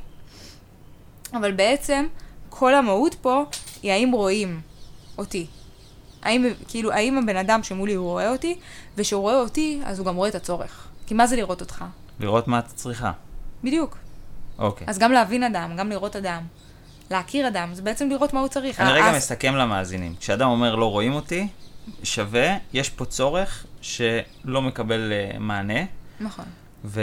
אבל 1.34 1.52
בעצם 1.52 2.06
כל 2.48 2.74
המהות 2.74 3.14
פה 3.14 3.44
היא 3.82 3.92
האם 3.92 4.12
רואים 4.12 4.60
אותי. 5.18 5.46
האם, 6.22 6.44
כאילו, 6.68 6.92
האם 6.92 7.18
הבן 7.18 7.36
אדם 7.36 7.62
שמולי 7.62 7.94
הוא 7.94 8.06
רואה 8.06 8.30
אותי, 8.30 8.58
וכשהוא 8.96 9.20
רואה 9.20 9.40
אותי, 9.40 9.80
אז 9.84 9.98
הוא 9.98 10.06
גם 10.06 10.16
רואה 10.16 10.28
את 10.28 10.34
הצורך. 10.34 10.88
כי 11.06 11.14
מה 11.14 11.26
זה 11.26 11.36
לראות 11.36 11.60
אותך? 11.60 11.84
לראות 12.20 12.48
מה 12.48 12.58
את 12.58 12.66
צריכה. 12.66 13.12
בדיוק. 13.64 13.96
אוקיי. 14.62 14.86
אז 14.90 14.98
גם 14.98 15.12
להבין 15.12 15.42
אדם, 15.42 15.76
גם 15.76 15.88
לראות 15.90 16.16
אדם. 16.16 16.42
להכיר 17.10 17.48
אדם, 17.48 17.74
זה 17.74 17.82
בעצם 17.82 18.08
לראות 18.10 18.32
מה 18.32 18.40
הוא 18.40 18.48
צריך. 18.48 18.80
אני 18.80 18.92
רגע 18.92 19.04
אז- 19.10 19.16
מסכם 19.16 19.54
למאזינים. 19.56 20.14
כשאדם 20.20 20.48
אומר 20.48 20.74
לא 20.74 20.90
רואים 20.90 21.12
אותי, 21.12 21.48
שווה, 22.02 22.56
יש 22.72 22.90
פה 22.90 23.04
צורך 23.04 23.66
שלא 23.80 24.62
מקבל 24.62 25.12
אה, 25.12 25.38
מענה, 25.38 25.80
נכון. 26.20 26.44
ו- 26.84 27.00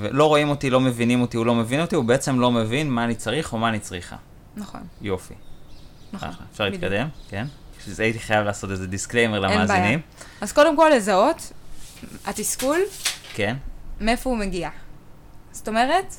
ולא 0.00 0.24
רואים 0.26 0.48
אותי, 0.48 0.70
לא 0.70 0.80
מבינים 0.80 1.20
אותי, 1.20 1.36
הוא 1.36 1.46
לא 1.46 1.54
מבין 1.54 1.80
אותי, 1.80 1.96
הוא 1.96 2.04
בעצם 2.04 2.40
לא 2.40 2.50
מבין 2.50 2.90
מה 2.90 3.04
אני 3.04 3.14
צריך 3.14 3.52
או 3.52 3.58
מה 3.58 3.68
אני 3.68 3.78
צריכה. 3.78 4.16
נכון. 4.56 4.80
יופי. 5.02 5.34
נכון. 6.12 6.28
אחלה. 6.28 6.46
אפשר 6.52 6.64
בדיוק. 6.66 6.82
להתקדם? 6.82 7.08
כן? 7.28 7.46
בשביל 7.78 7.94
זה 7.94 8.02
הייתי 8.02 8.18
חייב 8.18 8.44
לעשות 8.44 8.70
איזה 8.70 8.86
disclaimer 8.86 9.34
אין 9.34 9.42
בעיה. 9.48 9.56
למאזינים. 9.64 10.00
אז 10.40 10.52
קודם 10.52 10.76
כל 10.76 10.90
לזהות, 10.96 11.52
התסכול, 12.26 12.78
כן? 13.34 13.56
מאיפה 14.00 14.30
הוא 14.30 14.38
מגיע. 14.38 14.70
זאת 15.52 15.68
אומרת, 15.68 16.14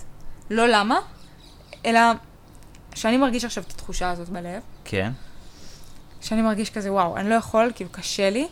לא 0.49 0.67
למה, 0.67 0.99
אלא 1.85 1.99
שאני 2.95 3.17
מרגיש 3.17 3.45
עכשיו 3.45 3.63
את 3.63 3.71
התחושה 3.71 4.09
הזאת 4.09 4.29
בלב, 4.29 4.61
כן. 4.85 5.11
שאני 6.21 6.41
מרגיש 6.41 6.69
כזה, 6.69 6.93
וואו, 6.93 7.17
אני 7.17 7.29
לא 7.29 7.35
יכול, 7.35 7.71
כאילו, 7.75 7.89
קשה 7.89 8.29
לי. 8.29 8.47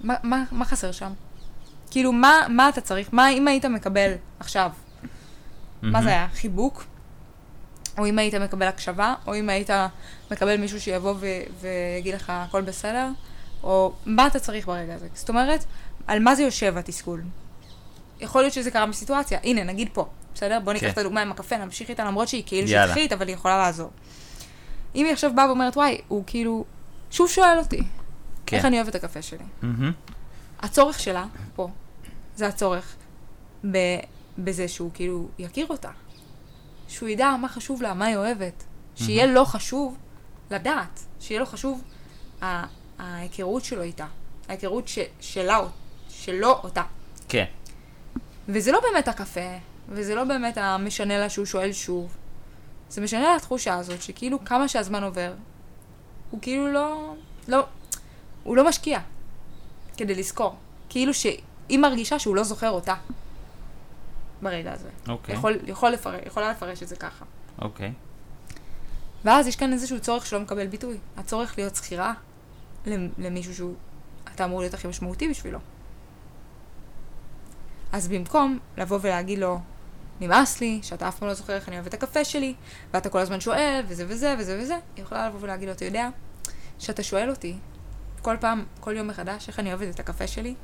מה, 0.00 0.14
מה, 0.22 0.44
מה 0.52 0.64
חסר 0.64 0.92
שם? 0.92 1.12
כאילו, 1.90 2.12
מה, 2.12 2.46
מה 2.48 2.68
אתה 2.68 2.80
צריך? 2.80 3.08
מה 3.12 3.30
אם 3.30 3.48
היית 3.48 3.64
מקבל 3.64 4.12
עכשיו? 4.40 4.70
מה 5.82 5.90
מהמם. 5.90 6.04
זה 6.04 6.10
היה? 6.10 6.28
חיבוק? 6.34 6.84
או 7.98 8.06
אם 8.06 8.18
היית 8.18 8.34
מקבל 8.34 8.66
הקשבה? 8.66 9.14
או 9.26 9.34
אם 9.34 9.48
היית 9.48 9.70
מקבל 10.30 10.56
מישהו 10.56 10.80
שיבוא 10.80 11.14
ו- 11.20 11.26
ויגיד 11.60 12.14
לך, 12.14 12.32
הכל 12.34 12.62
בסדר? 12.62 13.08
או 13.62 13.92
מה 14.06 14.26
אתה 14.26 14.38
צריך 14.38 14.66
ברגע 14.66 14.94
הזה? 14.94 15.08
זאת 15.14 15.28
אומרת, 15.28 15.64
על 16.06 16.18
מה 16.22 16.34
זה 16.34 16.42
יושב 16.42 16.76
התסכול? 16.76 17.22
יכול 18.20 18.42
להיות 18.42 18.52
שזה 18.52 18.70
קרה 18.70 18.86
בסיטואציה. 18.86 19.38
הנה, 19.44 19.64
נגיד 19.64 19.88
פה, 19.92 20.08
בסדר? 20.36 20.58
בוא 20.64 20.72
ניקח 20.72 20.86
כן. 20.86 20.92
את 20.92 20.98
הדוגמה 20.98 21.22
עם 21.22 21.30
הקפה, 21.32 21.56
נמשיך 21.56 21.90
איתה, 21.90 22.04
למרות 22.04 22.28
שהיא 22.28 22.42
כאילו. 22.46 22.68
שטחית, 22.68 23.12
אבל 23.12 23.28
היא 23.28 23.34
יכולה 23.34 23.58
לעזור. 23.58 23.90
אם 24.94 25.04
היא 25.04 25.12
עכשיו 25.12 25.30
באה 25.34 25.46
ואומרת, 25.46 25.76
וואי, 25.76 26.00
הוא 26.08 26.24
כאילו, 26.26 26.64
שוב 27.10 27.28
שואל 27.30 27.58
אותי, 27.58 27.82
כן. 28.46 28.56
איך 28.56 28.64
אני 28.64 28.76
אוהב 28.76 28.88
את 28.88 28.94
הקפה 28.94 29.22
שלי. 29.22 29.44
הצורך 30.60 31.00
שלה, 31.00 31.24
פה, 31.54 31.68
זה 32.36 32.46
הצורך 32.46 32.96
ב- 33.70 33.98
בזה 34.38 34.68
שהוא 34.68 34.90
כאילו 34.94 35.28
יכיר 35.38 35.66
אותה. 35.70 35.90
שהוא 36.88 37.08
ידע 37.08 37.30
מה 37.40 37.48
חשוב 37.48 37.82
לה, 37.82 37.94
מה 37.94 38.04
היא 38.06 38.16
אוהבת. 38.16 38.64
שיהיה 38.96 39.26
לו 39.26 39.44
חשוב 39.44 39.96
לדעת, 40.50 41.00
שיהיה 41.20 41.40
לו 41.40 41.46
חשוב 41.46 41.82
ההיכרות 42.98 43.64
שלו 43.64 43.82
איתה. 43.82 44.06
ההיכרות 44.48 44.88
ש- 44.88 44.98
שלה, 45.20 45.60
שלו 46.08 46.48
אותה. 46.52 46.82
כן. 47.28 47.44
וזה 48.48 48.72
לא 48.72 48.80
באמת 48.80 49.08
הקפה, 49.08 49.40
וזה 49.88 50.14
לא 50.14 50.24
באמת 50.24 50.58
המשנה 50.58 51.18
לה 51.18 51.28
שהוא 51.30 51.46
שואל 51.46 51.72
שוב. 51.72 52.16
זה 52.90 53.00
משנה 53.00 53.20
לה 53.20 53.36
התחושה 53.36 53.74
הזאת, 53.74 54.02
שכאילו 54.02 54.44
כמה 54.44 54.68
שהזמן 54.68 55.02
עובר, 55.02 55.34
הוא 56.30 56.40
כאילו 56.42 56.72
לא, 56.72 57.14
לא, 57.48 57.66
הוא 58.42 58.56
לא 58.56 58.68
משקיע 58.68 59.00
כדי 59.96 60.14
לזכור. 60.14 60.56
כאילו 60.88 61.14
שהיא 61.14 61.38
מרגישה 61.78 62.18
שהוא 62.18 62.36
לא 62.36 62.42
זוכר 62.42 62.70
אותה 62.70 62.94
ברגע 64.42 64.72
הזה. 64.72 64.88
אוקיי. 65.08 65.34
יכול, 65.34 65.58
יכול 65.66 65.90
לפרש, 65.90 66.20
יכולה 66.26 66.50
לפרש 66.50 66.82
את 66.82 66.88
זה 66.88 66.96
ככה. 66.96 67.24
אוקיי. 67.60 67.92
ואז 69.24 69.46
יש 69.46 69.56
כאן 69.56 69.72
איזשהו 69.72 70.00
צורך 70.00 70.26
שלא 70.26 70.40
מקבל 70.40 70.66
ביטוי. 70.66 70.98
הצורך 71.16 71.58
להיות 71.58 71.76
שכירה 71.76 72.14
למ- 72.86 73.08
למישהו 73.18 73.54
שהוא, 73.54 73.74
אתה 74.34 74.44
אמור 74.44 74.60
להיות 74.60 74.74
הכי 74.74 74.88
משמעותי 74.88 75.28
בשבילו. 75.28 75.58
אז 77.92 78.08
במקום 78.08 78.58
לבוא 78.78 78.98
ולהגיד 79.02 79.38
לו, 79.38 79.58
נמאס 80.20 80.60
לי, 80.60 80.80
שאתה 80.82 81.08
אף 81.08 81.18
פעם 81.18 81.28
לא 81.28 81.34
זוכר 81.34 81.54
איך 81.54 81.68
אני 81.68 81.76
אוהב 81.76 81.86
את 81.86 81.94
הקפה 81.94 82.24
שלי, 82.24 82.54
ואתה 82.94 83.08
כל 83.08 83.18
הזמן 83.18 83.40
שואל, 83.40 83.84
וזה 83.88 84.04
וזה 84.08 84.34
וזה 84.38 84.58
וזה, 84.62 84.74
היא 84.96 85.04
יכולה 85.04 85.28
לבוא 85.28 85.38
ולהגיד 85.42 85.68
לו, 85.68 85.74
אתה 85.74 85.84
יודע, 85.84 86.08
שאתה 86.78 87.02
שואל 87.02 87.30
אותי 87.30 87.56
כל 88.22 88.36
פעם, 88.40 88.64
כל 88.80 88.96
יום 88.96 89.08
מחדש, 89.08 89.48
איך 89.48 89.58
אני 89.58 89.72
אוהבת 89.72 89.94
את 89.94 90.00
הקפה 90.00 90.26
שלי, 90.26 90.54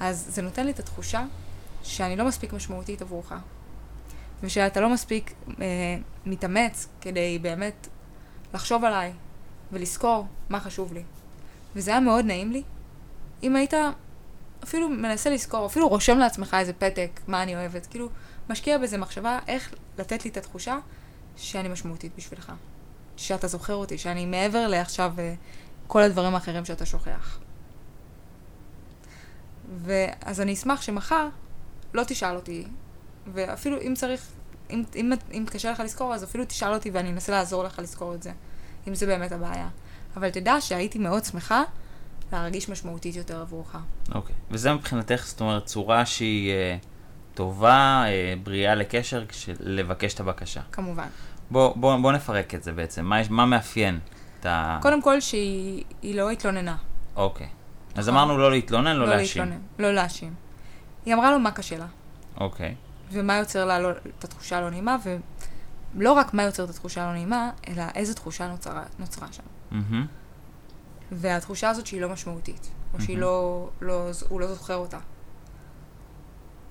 אז 0.00 0.26
זה 0.28 0.42
נותן 0.42 0.66
לי 0.66 0.72
את 0.72 0.78
התחושה 0.78 1.24
שאני 1.82 2.16
לא 2.16 2.24
מספיק 2.24 2.52
משמעותית 2.52 3.02
עבורך. 3.02 3.32
ושאתה 4.42 4.80
לא 4.80 4.88
מספיק 4.88 5.32
אה, 5.48 5.64
מתאמץ 6.26 6.88
כדי 7.00 7.38
באמת 7.38 7.88
לחשוב 8.54 8.84
עליי 8.84 9.12
ולזכור 9.72 10.26
מה 10.48 10.60
חשוב 10.60 10.92
לי. 10.92 11.02
וזה 11.76 11.90
היה 11.90 12.00
מאוד 12.00 12.24
נעים 12.24 12.52
לי. 12.52 12.62
אם 13.42 13.56
היית 13.56 13.74
אפילו 14.64 14.88
מנסה 14.88 15.30
לזכור, 15.30 15.66
אפילו 15.66 15.88
רושם 15.88 16.18
לעצמך 16.18 16.56
איזה 16.58 16.72
פתק, 16.72 17.20
מה 17.26 17.42
אני 17.42 17.56
אוהבת, 17.56 17.86
כאילו, 17.86 18.08
משקיע 18.50 18.78
בזה 18.78 18.98
מחשבה 18.98 19.38
איך 19.46 19.74
לתת 19.98 20.24
לי 20.24 20.30
את 20.30 20.36
התחושה 20.36 20.78
שאני 21.36 21.68
משמעותית 21.68 22.12
בשבילך. 22.16 22.52
שאתה 23.16 23.46
זוכר 23.46 23.74
אותי, 23.74 23.98
שאני 23.98 24.26
מעבר 24.26 24.68
לעכשיו 24.68 25.12
אה, 25.18 25.34
כל 25.86 26.02
הדברים 26.02 26.34
האחרים 26.34 26.64
שאתה 26.64 26.86
שוכח. 26.86 27.38
ואז 29.82 30.40
אני 30.40 30.52
אשמח 30.52 30.82
שמחר 30.82 31.28
לא 31.94 32.04
תשאל 32.04 32.36
אותי, 32.36 32.64
ואפילו 33.32 33.80
אם 33.80 33.94
צריך, 33.96 34.26
אם, 34.70 34.82
אם, 34.94 35.12
אם 35.32 35.44
קשה 35.50 35.70
לך 35.72 35.80
לזכור, 35.80 36.14
אז 36.14 36.24
אפילו 36.24 36.44
תשאל 36.44 36.74
אותי 36.74 36.90
ואני 36.90 37.10
אנסה 37.10 37.32
לעזור 37.32 37.64
לך 37.64 37.78
לזכור 37.78 38.14
את 38.14 38.22
זה, 38.22 38.32
אם 38.88 38.94
זה 38.94 39.06
באמת 39.06 39.32
הבעיה. 39.32 39.68
אבל 40.16 40.30
תדע 40.30 40.60
שהייתי 40.60 40.98
מאוד 40.98 41.24
שמחה 41.24 41.62
להרגיש 42.32 42.68
משמעותית 42.68 43.16
יותר 43.16 43.40
עבורך. 43.40 43.76
אוקיי. 44.14 44.34
וזה 44.50 44.72
מבחינתך, 44.74 45.24
זאת 45.26 45.40
אומרת, 45.40 45.66
צורה 45.66 46.06
שהיא 46.06 46.52
אה, 46.52 46.76
טובה, 47.36 48.04
אה, 48.06 48.34
בריאה 48.42 48.74
לקשר, 48.74 49.24
לבקש 49.60 50.14
את 50.14 50.20
הבקשה. 50.20 50.60
כמובן. 50.72 51.06
בוא, 51.50 51.72
בוא, 51.76 51.96
בוא 51.96 52.12
נפרק 52.12 52.54
את 52.54 52.62
זה 52.62 52.72
בעצם. 52.72 53.04
מה, 53.04 53.20
יש- 53.20 53.30
מה 53.30 53.46
מאפיין 53.46 53.98
את 54.40 54.46
ה... 54.46 54.78
קודם 54.82 55.02
כל 55.02 55.20
שהיא 55.20 55.84
היא 56.02 56.14
לא 56.14 56.30
התלוננה. 56.30 56.76
אוקיי. 57.16 57.46
אז 57.94 58.08
נכון. 58.08 58.20
אמרנו 58.20 58.38
לא 58.38 58.50
להתלונן, 58.50 58.96
לא 58.96 59.06
להאשים. 59.08 59.42
להתלונן, 59.42 59.62
לא 59.78 59.92
להאשים. 59.94 60.34
היא 61.06 61.14
אמרה 61.14 61.30
לו 61.30 61.38
מה 61.38 61.50
קשה 61.50 61.78
לה, 61.78 61.86
אוקיי. 62.40 62.74
ומה 63.12 63.36
יוצר 63.36 63.64
לה 63.64 63.78
לא, 63.80 63.90
את 64.18 64.24
התחושה 64.24 64.58
הלא 64.58 64.70
נעימה, 64.70 64.96
ולא 65.94 66.12
רק 66.12 66.34
מה 66.34 66.42
יוצר 66.42 66.64
את 66.64 66.70
התחושה 66.70 67.02
הלא 67.04 67.12
נעימה, 67.12 67.50
אלא 67.68 67.82
איזה 67.94 68.14
תחושה 68.14 68.48
נוצרה, 68.48 68.82
נוצרה 68.98 69.26
שם. 69.32 69.42
מהמם. 69.70 70.06
והתחושה 71.12 71.70
הזאת 71.70 71.86
שהיא 71.86 72.00
לא 72.00 72.08
משמעותית, 72.08 72.70
או 72.94 73.00
שהיא 73.00 73.16
מהמם. 73.16 73.20
לא, 73.22 73.68
לא, 73.80 74.10
לא 74.30 74.46
זוכר 74.54 74.76
אותה. 74.76 74.98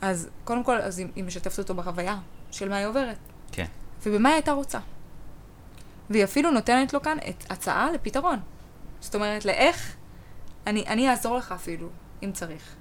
אז 0.01 0.29
קודם 0.43 0.63
כל, 0.63 0.81
אז 0.81 0.99
היא, 0.99 1.07
היא 1.15 1.23
משתפת 1.23 1.59
אותו 1.59 1.75
בחוויה 1.75 2.17
של 2.51 2.69
מה 2.69 2.77
היא 2.77 2.85
עוברת, 2.85 3.17
כן. 3.51 3.65
ובמה 4.03 4.29
היא 4.29 4.35
הייתה 4.35 4.51
רוצה. 4.51 4.79
והיא 6.09 6.23
אפילו 6.23 6.51
נותנת 6.51 6.93
לו 6.93 7.01
כאן 7.01 7.17
את 7.29 7.51
הצעה 7.51 7.91
לפתרון. 7.91 8.39
זאת 8.99 9.15
אומרת, 9.15 9.45
לאיך, 9.45 9.95
אני, 10.67 10.83
אני 10.87 11.09
אעזור 11.09 11.37
לך 11.37 11.51
אפילו, 11.51 11.89
אם 12.23 12.31
צריך. 12.31 12.75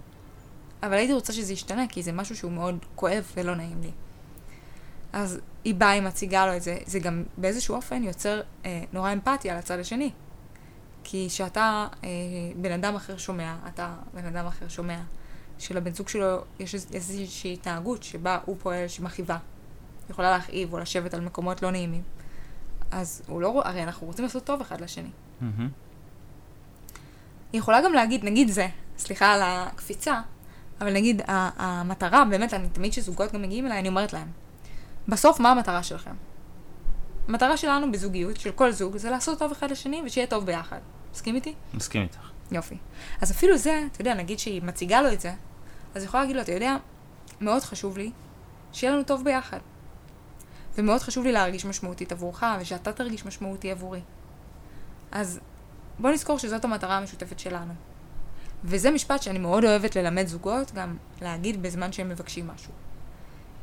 אבל 0.82 0.92
הייתי 0.92 1.12
רוצה 1.12 1.32
שזה 1.32 1.52
ישתנה, 1.52 1.88
כי 1.88 2.02
זה 2.02 2.12
משהו 2.12 2.36
שהוא 2.36 2.52
מאוד 2.52 2.78
כואב 2.94 3.32
ולא 3.36 3.54
נעים 3.54 3.80
לי. 3.82 3.90
אז 5.12 5.40
היא 5.64 5.74
באה, 5.74 5.90
היא 5.90 6.02
מציגה 6.02 6.46
לו 6.46 6.56
את 6.56 6.62
זה, 6.62 6.76
זה 6.86 6.98
גם 6.98 7.24
באיזשהו 7.36 7.74
אופן 7.74 8.02
יוצר 8.02 8.40
אה, 8.64 8.84
נורא 8.92 9.12
אמפתיה 9.12 9.58
לצד 9.58 9.78
השני. 9.78 10.10
כי 11.04 11.26
כשאתה 11.30 11.86
אה, 12.04 12.08
בן 12.56 12.72
אדם 12.72 12.94
אחר 12.94 13.16
שומע, 13.16 13.56
אתה 13.68 13.94
בן 14.14 14.26
אדם 14.26 14.46
אחר 14.46 14.68
שומע, 14.68 14.98
שלבן 15.58 15.94
זוג 15.94 16.08
שלו 16.08 16.26
יש 16.58 16.74
איז- 16.74 16.86
איזושהי 16.94 17.52
התנהגות 17.52 18.02
שבה 18.02 18.38
הוא 18.44 18.56
פועל, 18.62 18.88
שמכאיבה. 18.88 19.36
יכולה 20.10 20.30
להכאיב 20.30 20.72
או 20.72 20.78
לשבת 20.78 21.14
על 21.14 21.20
מקומות 21.20 21.62
לא 21.62 21.70
נעימים. 21.70 22.02
אז 22.90 23.22
הוא 23.28 23.40
לא, 23.40 23.62
הרי 23.64 23.82
אנחנו 23.82 24.06
רוצים 24.06 24.24
לעשות 24.24 24.44
טוב 24.44 24.60
אחד 24.60 24.80
לשני. 24.80 25.08
היא 27.52 27.58
יכולה 27.58 27.80
גם 27.84 27.92
להגיד, 27.92 28.24
נגיד 28.24 28.48
זה, 28.48 28.66
סליחה 28.98 29.32
על 29.32 29.40
הקפיצה, 29.44 30.20
אבל 30.80 30.92
נגיד 30.92 31.22
המטרה, 31.26 32.24
באמת, 32.24 32.54
אני 32.54 32.68
תמיד 32.68 32.92
כשזוגות 32.92 33.32
גם 33.32 33.42
מגיעים 33.42 33.66
אליי, 33.66 33.78
אני 33.78 33.88
אומרת 33.88 34.12
להם, 34.12 34.28
בסוף 35.08 35.40
מה 35.40 35.50
המטרה 35.50 35.82
שלכם? 35.82 36.14
המטרה 37.28 37.56
שלנו 37.56 37.92
בזוגיות, 37.92 38.36
של 38.40 38.52
כל 38.52 38.72
זוג, 38.72 38.96
זה 38.96 39.10
לעשות 39.10 39.38
טוב 39.38 39.52
אחד 39.52 39.70
לשני 39.70 40.02
ושיהיה 40.06 40.26
טוב 40.26 40.46
ביחד. 40.46 40.78
מסכים 41.12 41.34
איתי? 41.34 41.54
מסכים 41.74 42.02
איתך. 42.02 42.30
יופי. 42.52 42.78
אז 43.20 43.30
אפילו 43.30 43.58
זה, 43.58 43.82
אתה 43.92 44.00
יודע, 44.00 44.14
נגיד 44.14 44.38
שהיא 44.38 44.62
מציגה 44.62 45.02
לו 45.02 45.12
את 45.12 45.20
זה, 45.20 45.32
אז 45.94 46.02
היא 46.02 46.08
יכולה 46.08 46.22
להגיד 46.22 46.36
לו, 46.36 46.42
אתה 46.42 46.52
יודע, 46.52 46.76
מאוד 47.40 47.62
חשוב 47.62 47.98
לי 47.98 48.10
שיהיה 48.72 48.92
לנו 48.92 49.02
טוב 49.02 49.24
ביחד. 49.24 49.58
ומאוד 50.78 51.00
חשוב 51.00 51.24
לי 51.24 51.32
להרגיש 51.32 51.64
משמעותית 51.64 52.12
עבורך, 52.12 52.44
ושאתה 52.60 52.92
תרגיש 52.92 53.26
משמעותי 53.26 53.70
עבורי. 53.70 54.00
אז 55.12 55.40
בוא 55.98 56.10
נזכור 56.10 56.38
שזאת 56.38 56.64
המטרה 56.64 56.96
המשותפת 56.96 57.38
שלנו. 57.38 57.74
וזה 58.64 58.90
משפט 58.90 59.22
שאני 59.22 59.38
מאוד 59.38 59.64
אוהבת 59.64 59.96
ללמד 59.96 60.26
זוגות, 60.26 60.72
גם 60.74 60.96
להגיד 61.22 61.62
בזמן 61.62 61.92
שהם 61.92 62.08
מבקשים 62.08 62.46
משהו. 62.46 62.72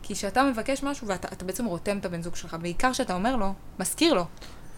כי 0.03 0.13
כשאתה 0.15 0.43
מבקש 0.43 0.83
משהו 0.83 1.07
ואתה 1.07 1.27
אתה 1.27 1.45
בעצם 1.45 1.65
רותם 1.65 1.97
את 1.97 2.05
הבן 2.05 2.21
זוג 2.21 2.35
שלך, 2.35 2.57
בעיקר 2.61 2.91
כשאתה 2.91 3.13
אומר 3.13 3.35
לו, 3.35 3.53
מזכיר 3.79 4.13
לו, 4.13 4.25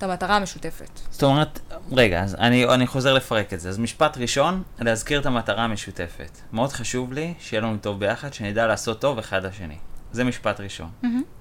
את 0.03 0.09
המטרה 0.09 0.35
המשותפת. 0.35 0.99
זאת 1.09 1.23
אומרת, 1.23 1.59
רגע, 1.91 2.23
אז 2.23 2.35
אני, 2.35 2.65
אני 2.65 2.87
חוזר 2.87 3.13
לפרק 3.13 3.53
את 3.53 3.59
זה. 3.59 3.69
אז 3.69 3.77
משפט 3.79 4.17
ראשון, 4.17 4.63
להזכיר 4.79 5.19
את 5.19 5.25
המטרה 5.25 5.63
המשותפת. 5.63 6.37
מאוד 6.53 6.71
חשוב 6.71 7.13
לי 7.13 7.33
שיהיה 7.39 7.61
לנו 7.61 7.77
טוב 7.77 7.99
ביחד, 7.99 8.33
שנדע 8.33 8.67
לעשות 8.67 9.01
טוב 9.01 9.17
אחד 9.17 9.45
לשני. 9.45 9.77
זה 10.11 10.23
משפט 10.23 10.59
ראשון. 10.59 10.89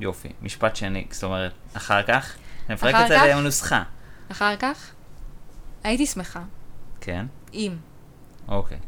יופי. 0.00 0.28
משפט 0.42 0.76
שני, 0.76 1.06
זאת 1.10 1.24
אומרת, 1.24 1.52
אחר 1.74 2.02
כך, 2.02 2.34
אני 2.66 2.74
מפרק 2.74 2.94
את 2.94 3.08
זה 3.08 3.14
כך? 3.16 3.24
לנוסחה. 3.28 3.82
אחר 4.30 4.56
כך, 4.56 4.90
הייתי 5.84 6.06
שמחה 6.06 6.42
כן, 7.00 7.26
אם, 7.54 7.76
אוקיי. 8.48 8.78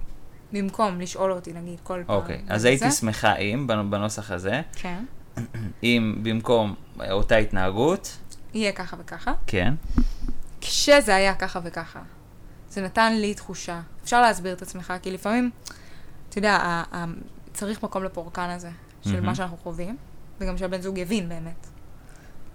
במקום 0.52 1.00
לשאול 1.00 1.33
אותי, 1.33 1.52
נגיד, 1.52 1.78
כל 1.83 2.02
פעם. 2.07 2.16
אוקיי, 2.16 2.43
אז 2.49 2.61
וזה, 2.61 2.69
הייתי 2.69 2.90
שמחה 2.90 3.37
אם, 3.37 3.66
בנ- 3.71 3.90
בנוסח 3.90 4.31
הזה, 4.31 4.62
כן. 4.76 5.04
אם 5.83 6.14
במקום 6.23 6.75
אותה 7.11 7.37
התנהגות, 7.37 8.16
יהיה 8.54 8.73
ככה 8.73 8.96
וככה. 9.00 9.32
כן, 9.46 9.75
כשזה 10.61 11.14
היה 11.14 11.34
ככה 11.34 11.61
וככה, 11.64 12.00
זה 12.70 12.82
נתן 12.82 13.12
לי 13.16 13.34
תחושה. 13.34 13.80
אפשר 14.04 14.20
להסביר 14.23 14.52
את 14.52 14.62
עצמך, 14.62 14.92
כי 15.02 15.11
לפעמים, 15.11 15.50
אתה 16.28 16.38
יודע, 16.38 16.52
ה- 16.52 16.96
ה- 16.96 17.04
צריך 17.52 17.82
מקום 17.82 18.04
לפורקן 18.04 18.50
הזה, 18.50 18.70
של 19.02 19.12
מהמם. 19.12 19.26
מה 19.26 19.34
שאנחנו 19.34 19.56
חווים, 19.56 19.96
וגם 20.40 20.58
שהבן 20.58 20.80
זוג 20.80 20.99
יבין 20.99 21.28
באמת. 21.28 21.66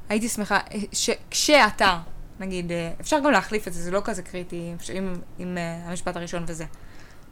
הייתי 0.10 0.30
שמחה, 0.30 0.56
אה, 0.72 0.80
שכשאתה, 0.92 2.00
נגיד, 2.40 2.72
אה, 2.72 2.92
אפשר 3.02 3.20
גם 3.20 3.32
להחליף 3.32 3.68
את 3.68 3.74
זה, 3.74 3.82
זה 3.82 3.92
לא 3.92 4.02
כזה 4.04 4.22
קריטי, 4.24 4.74
עם, 4.94 5.14
עם 5.40 5.58
אה, 5.58 5.82
המשפט 5.90 6.16
הראשון 6.16 6.44
וזה. 6.48 6.66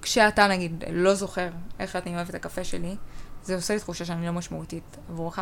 כשאתה, 0.01 0.47
נגיד, 0.47 0.83
לא 0.91 1.13
זוכר 1.13 1.49
איך 1.79 1.95
אני 1.95 2.15
אוהבת 2.15 2.29
את 2.29 2.35
הקפה 2.35 2.63
שלי, 2.63 2.95
זה 3.43 3.55
עושה 3.55 3.73
לי 3.73 3.79
תחושה 3.79 4.05
שאני 4.05 4.25
לא 4.25 4.33
משמעותית 4.33 4.97
עבורך. 5.09 5.39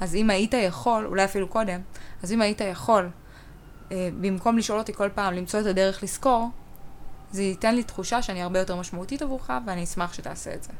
אז 0.00 0.14
אם 0.14 0.30
היית 0.30 0.54
יכול, 0.54 1.06
אולי 1.06 1.24
אפילו 1.24 1.48
קודם, 1.48 1.80
אז 2.22 2.32
אם 2.32 2.40
היית 2.42 2.60
יכול, 2.60 3.08
אה, 3.92 4.08
במקום 4.20 4.58
לשאול 4.58 4.78
אותי 4.78 4.92
כל 4.92 5.08
פעם, 5.14 5.34
למצוא 5.34 5.60
את 5.60 5.66
הדרך 5.66 6.02
לזכור, 6.02 6.48
זה 7.30 7.42
ייתן 7.42 7.74
לי 7.74 7.82
תחושה 7.82 8.22
שאני 8.22 8.42
הרבה 8.42 8.58
יותר 8.58 8.76
משמעותית 8.76 9.22
עבורך, 9.22 9.50
ואני 9.66 9.84
אשמח 9.84 10.12
שתעשה 10.12 10.54
את 10.54 10.62
זה. 10.62 10.72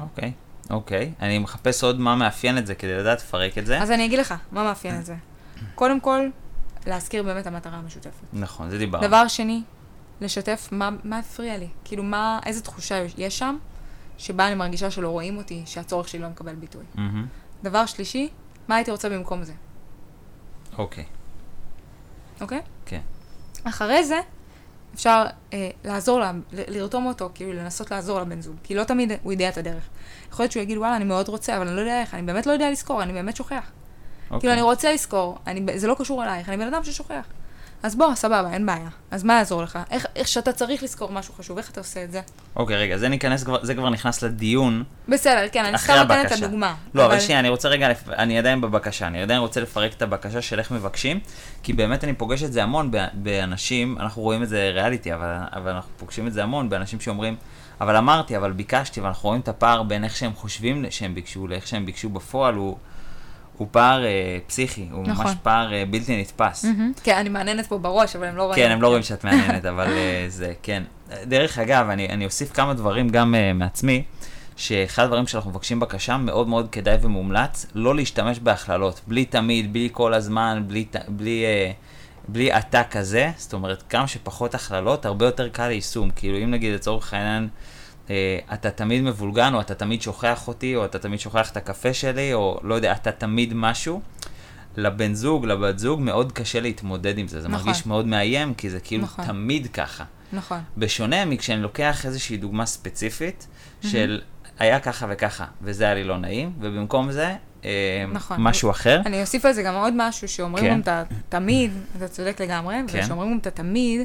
אוקיי, 0.00 0.32
אוקיי. 0.70 1.12
אני 1.20 1.38
מחפש 1.38 1.84
עוד 1.84 2.00
מה 2.00 2.16
מאפיין 2.16 2.58
את 2.58 2.66
זה 2.66 2.74
כדי 2.74 2.94
לדעת 2.94 3.18
לפרק 3.18 3.58
את 3.58 3.66
זה. 3.66 3.82
אז 3.82 3.90
אני 3.90 4.04
אגיד 4.06 4.18
לך, 4.18 4.34
מה 4.52 4.64
מאפיין 4.64 4.98
את 5.00 5.06
זה? 5.06 5.14
קודם 5.74 6.00
כל, 6.00 6.28
להזכיר 6.86 7.22
באמת 7.22 7.46
המטרה 7.46 7.76
המשותפת. 7.78 8.24
נכון, 8.32 8.70
זה 8.70 8.78
דיברנו. 8.78 9.06
דבר 9.06 9.28
שני, 9.28 9.62
לשתף 10.20 10.68
מה, 10.72 10.90
מה 11.04 11.18
הפריע 11.18 11.58
לי. 11.58 11.68
כאילו, 11.84 12.02
מה, 12.02 12.40
איזה 12.46 12.62
תחושה 12.62 13.04
יש- 13.18 13.38
שם, 13.38 13.56
שבה 14.18 14.46
אני 14.46 14.54
מרגישה 14.54 14.90
שלא 14.90 15.08
רואים 15.08 15.36
אותי, 15.36 15.62
שהצורך 15.66 16.08
שלי 16.08 16.20
לא 16.20 16.28
מקבל 16.28 16.54
ביטוי. 16.54 16.84
מהמם. 16.94 17.26
דבר 17.62 17.86
שלישי, 17.86 18.28
מה 18.68 18.76
הייתי 18.76 18.90
רוצה 18.90 19.08
במקום 19.08 19.42
זה, 19.44 19.52
אוקיי, 20.78 21.04
אוקיי? 22.40 22.60
כן. 22.86 23.00
אחרי 23.64 24.04
זה, 24.04 24.20
אפשר 24.94 25.24
אה, 25.52 25.70
לעזור 25.84 26.20
לה, 26.20 26.32
ל- 26.52 26.78
לרתום 26.78 27.06
אותו, 27.06 27.30
כאילו 27.34 27.52
לנסות 27.52 27.90
לעזור 27.90 28.20
לבן 28.20 28.40
זוג, 28.40 28.56
כי 28.62 28.74
לא 28.74 28.84
תמיד 28.84 29.12
הוא 29.22 29.32
יודע 29.32 29.48
את 29.48 29.56
הדרך. 29.58 29.88
יכול 30.30 30.42
להיות 30.42 30.52
שהוא 30.52 30.62
יגיד, 30.62 30.78
וואלה, 30.78 30.96
אני 30.96 31.04
מאוד 31.04 31.28
רוצה, 31.28 31.56
אבל 31.56 31.66
אני 31.66 31.76
לא 31.76 31.80
יודע 31.80 32.00
איך, 32.00 32.14
אני 32.14 32.22
באמת 32.22 32.46
לא 32.46 32.52
יודע 32.52 32.70
לזכור, 32.70 33.02
אני 33.02 33.12
באמת 33.12 33.36
שוכח. 33.36 33.70
אוקיי. 34.24 34.40
כאילו, 34.40 34.52
אני 34.52 34.62
רוצה 34.62 34.92
לזכור, 34.92 35.38
אני, 35.46 35.78
זה 35.78 35.86
לא 35.86 35.96
קשור 35.98 36.24
אלייך, 36.24 36.48
אני 36.48 36.56
בן 36.56 36.74
אדם 36.74 36.84
ששוכח. 36.84 37.26
אז 37.82 37.94
בוא, 37.96 38.14
סבבה, 38.14 38.50
אין 38.52 38.66
בעיה. 38.66 38.88
אז 39.10 39.24
מה 39.24 39.34
יעזור 39.34 39.62
לך? 39.62 39.78
איך, 39.90 40.06
איך 40.16 40.28
שאתה 40.28 40.52
צריך 40.52 40.82
לזכור 40.82 41.12
משהו 41.12 41.34
חשוב, 41.34 41.58
איך 41.58 41.70
אתה 41.70 41.80
עושה 41.80 42.04
את 42.04 42.12
זה? 42.12 42.20
אוקיי, 42.56 42.76
רגע, 42.76 42.98
זה 42.98 43.08
ניכנס 43.08 43.44
זה 43.62 43.74
כבר 43.74 43.90
נכנס 43.90 44.22
לדיון 44.22 44.84
בסדר, 45.08 45.48
כן, 45.52 45.64
אני 45.64 45.78
סתם 45.78 45.92
נותנת 45.92 46.26
את. 46.32 46.32
הדוגמה. 46.32 46.74
לא, 46.94 47.06
אבל 47.06 47.20
שנייה, 47.20 47.40
אני 47.40 47.48
רוצה 47.48 47.68
רגע, 47.68 47.88
לפ- 47.88 48.08
אני 48.08 48.38
עדיין 48.38 48.60
בבקשה, 48.60 49.06
אני 49.06 49.22
עדיין 49.22 49.40
רוצה 49.40 49.60
לפרק 49.60 49.92
את 49.92 50.02
הבקשה 50.02 50.42
של 50.42 50.58
איך 50.58 50.70
מבקשים, 50.70 51.20
כי 51.62 51.72
באמת 51.72 52.04
אני 52.04 52.12
פוגש 52.14 52.42
את 52.42 52.52
זה 52.52 52.62
המון 52.62 52.90
באנשים, 53.14 53.96
אנחנו 54.00 54.22
רואים 54.22 54.42
את 54.42 54.48
זה 54.48 54.70
ריאליטי, 54.74 55.14
אבל, 55.14 55.34
אבל 55.52 55.70
אנחנו 55.70 55.90
פוגשים 55.96 56.26
את 56.26 56.32
זה 56.32 56.42
המון 56.42 56.68
באנשים 56.68 57.00
שאומרים, 57.00 57.36
אבל 57.80 57.96
אמרתי, 57.96 58.36
אבל 58.36 58.52
ביקשתי, 58.52 59.00
ואנחנו 59.00 59.28
רואים 59.28 59.40
את 59.40 59.48
הפער 59.48 59.82
בין 59.82 60.04
איך 60.04 60.16
שהם 60.16 60.32
חושבים 60.34 60.84
שהם 60.90 61.14
ביקשו 61.14 61.46
לאיך 61.48 61.66
שהם 61.66 61.86
ביקשו 61.86 62.08
בפועל, 62.08 62.54
הוא, 62.54 62.76
הוא 63.56 63.68
פער 63.70 64.04
אה, 64.04 64.38
פסיכי, 64.46 64.86
הוא 64.90 65.06
נכון. 65.06 65.26
ממש 65.26 65.36
פער 65.42 65.74
אה, 65.74 65.84
בלתי 65.90 66.20
נתפס. 66.20 66.64
מהמם. 66.64 66.92
כן, 67.02 67.16
אני 67.16 67.28
מהנהנת 67.28 67.66
פה 67.66 67.78
בראש, 67.78 68.16
אבל 68.16 68.26
הם 68.26 68.36
לא 68.36 68.42
רואים. 68.42 68.56
כן, 68.56 68.70
הם 68.70 68.82
לא 68.82 68.88
רואים 68.88 69.02
שאת 69.02 69.24
מעניינת, 69.24 69.64
אבל 69.64 69.86
אה, 69.86 70.24
זה, 70.28 70.52
כן. 70.62 70.82
דרך 71.24 71.58
אגב, 71.58 71.88
אני, 71.90 72.08
אני 72.08 72.24
אוסיף 72.24 72.52
כמה 72.52 72.74
דברים 72.74 73.08
גם 73.08 73.34
uh, 73.34 73.56
מעצמי, 73.56 74.02
שאחד 74.56 75.04
הדברים 75.04 75.26
שאנחנו 75.26 75.50
מבקשים 75.50 75.80
בקשה, 75.80 76.16
מאוד 76.16 76.48
מאוד 76.48 76.68
כדאי 76.72 76.96
ומומלץ, 77.02 77.66
לא 77.74 77.94
להשתמש 77.94 78.38
בהכללות, 78.38 79.00
בלי 79.06 79.24
תמיד, 79.24 79.72
בלי 79.72 79.88
כל 79.92 80.14
הזמן, 80.14 80.64
בלי, 80.66 80.86
בלי, 81.08 81.44
uh, 81.44 81.74
בלי 82.28 82.58
אתה 82.58 82.82
כזה, 82.90 83.30
זאת 83.36 83.52
אומרת, 83.52 83.82
כמה 83.88 84.08
שפחות 84.08 84.54
הכללות, 84.54 85.06
הרבה 85.06 85.26
יותר 85.26 85.48
קל 85.48 85.68
ליישום. 85.68 86.10
כאילו, 86.10 86.38
אם 86.38 86.50
נגיד 86.50 86.74
לצורך 86.74 87.14
העניין, 87.14 87.48
אתה 88.54 88.70
תמיד 88.70 89.02
מבולגן, 89.02 89.54
או 89.54 89.60
אתה 89.60 89.74
תמיד 89.74 90.02
שוכח 90.02 90.48
אותי, 90.48 90.76
או 90.76 90.84
אתה 90.84 90.98
תמיד 90.98 91.20
שוכח 91.20 91.50
את 91.50 91.56
הקפה 91.56 91.94
שלי, 91.94 92.34
או 92.34 92.60
לא 92.62 92.74
יודע, 92.74 92.92
אתה 92.92 93.12
תמיד 93.12 93.52
משהו. 93.54 94.00
לבן 94.76 95.14
זוג, 95.14 95.46
לבת 95.46 95.78
זוג, 95.78 96.00
מאוד 96.00 96.32
קשה 96.32 96.60
להתמודד 96.60 97.18
עם 97.18 97.28
זה. 97.28 97.40
זה 97.40 97.48
נכון. 97.48 97.66
מרגיש 97.66 97.86
מאוד 97.86 98.06
מאיים, 98.06 98.54
כי 98.54 98.70
זה 98.70 98.80
כאילו 98.80 99.02
נכון. 99.02 99.24
תמיד 99.26 99.66
ככה. 99.66 100.04
נכון. 100.32 100.60
בשונה 100.76 101.24
מכשאני 101.24 101.62
לוקח 101.62 102.06
איזושהי 102.06 102.36
דוגמה 102.36 102.66
ספציפית 102.66 103.46
של 103.82 104.20
היה 104.58 104.80
ככה 104.80 105.06
וככה, 105.10 105.44
וזה 105.62 105.84
היה 105.84 105.94
לי 105.94 106.04
לא 106.04 106.18
נעים, 106.18 106.52
ובמקום 106.60 107.12
זה, 107.12 107.34
אה, 107.64 108.04
נכון. 108.12 108.36
משהו 108.40 108.70
אחר. 108.70 109.00
אני 109.06 109.20
אוסיף 109.20 109.44
על 109.44 109.52
זה 109.52 109.62
גם 109.62 109.74
עוד 109.74 109.94
משהו, 109.96 110.28
שאומרים 110.28 110.64
כן. 110.64 110.70
גם 110.70 110.80
אתה 110.80 111.02
תמיד, 111.28 111.72
אתה 111.96 112.08
צודק 112.08 112.40
לגמרי, 112.40 112.76
כן. 112.88 112.98
וכשאומרים 112.98 113.32
גם 113.32 113.38
אתה 113.38 113.50
תמיד, 113.50 114.00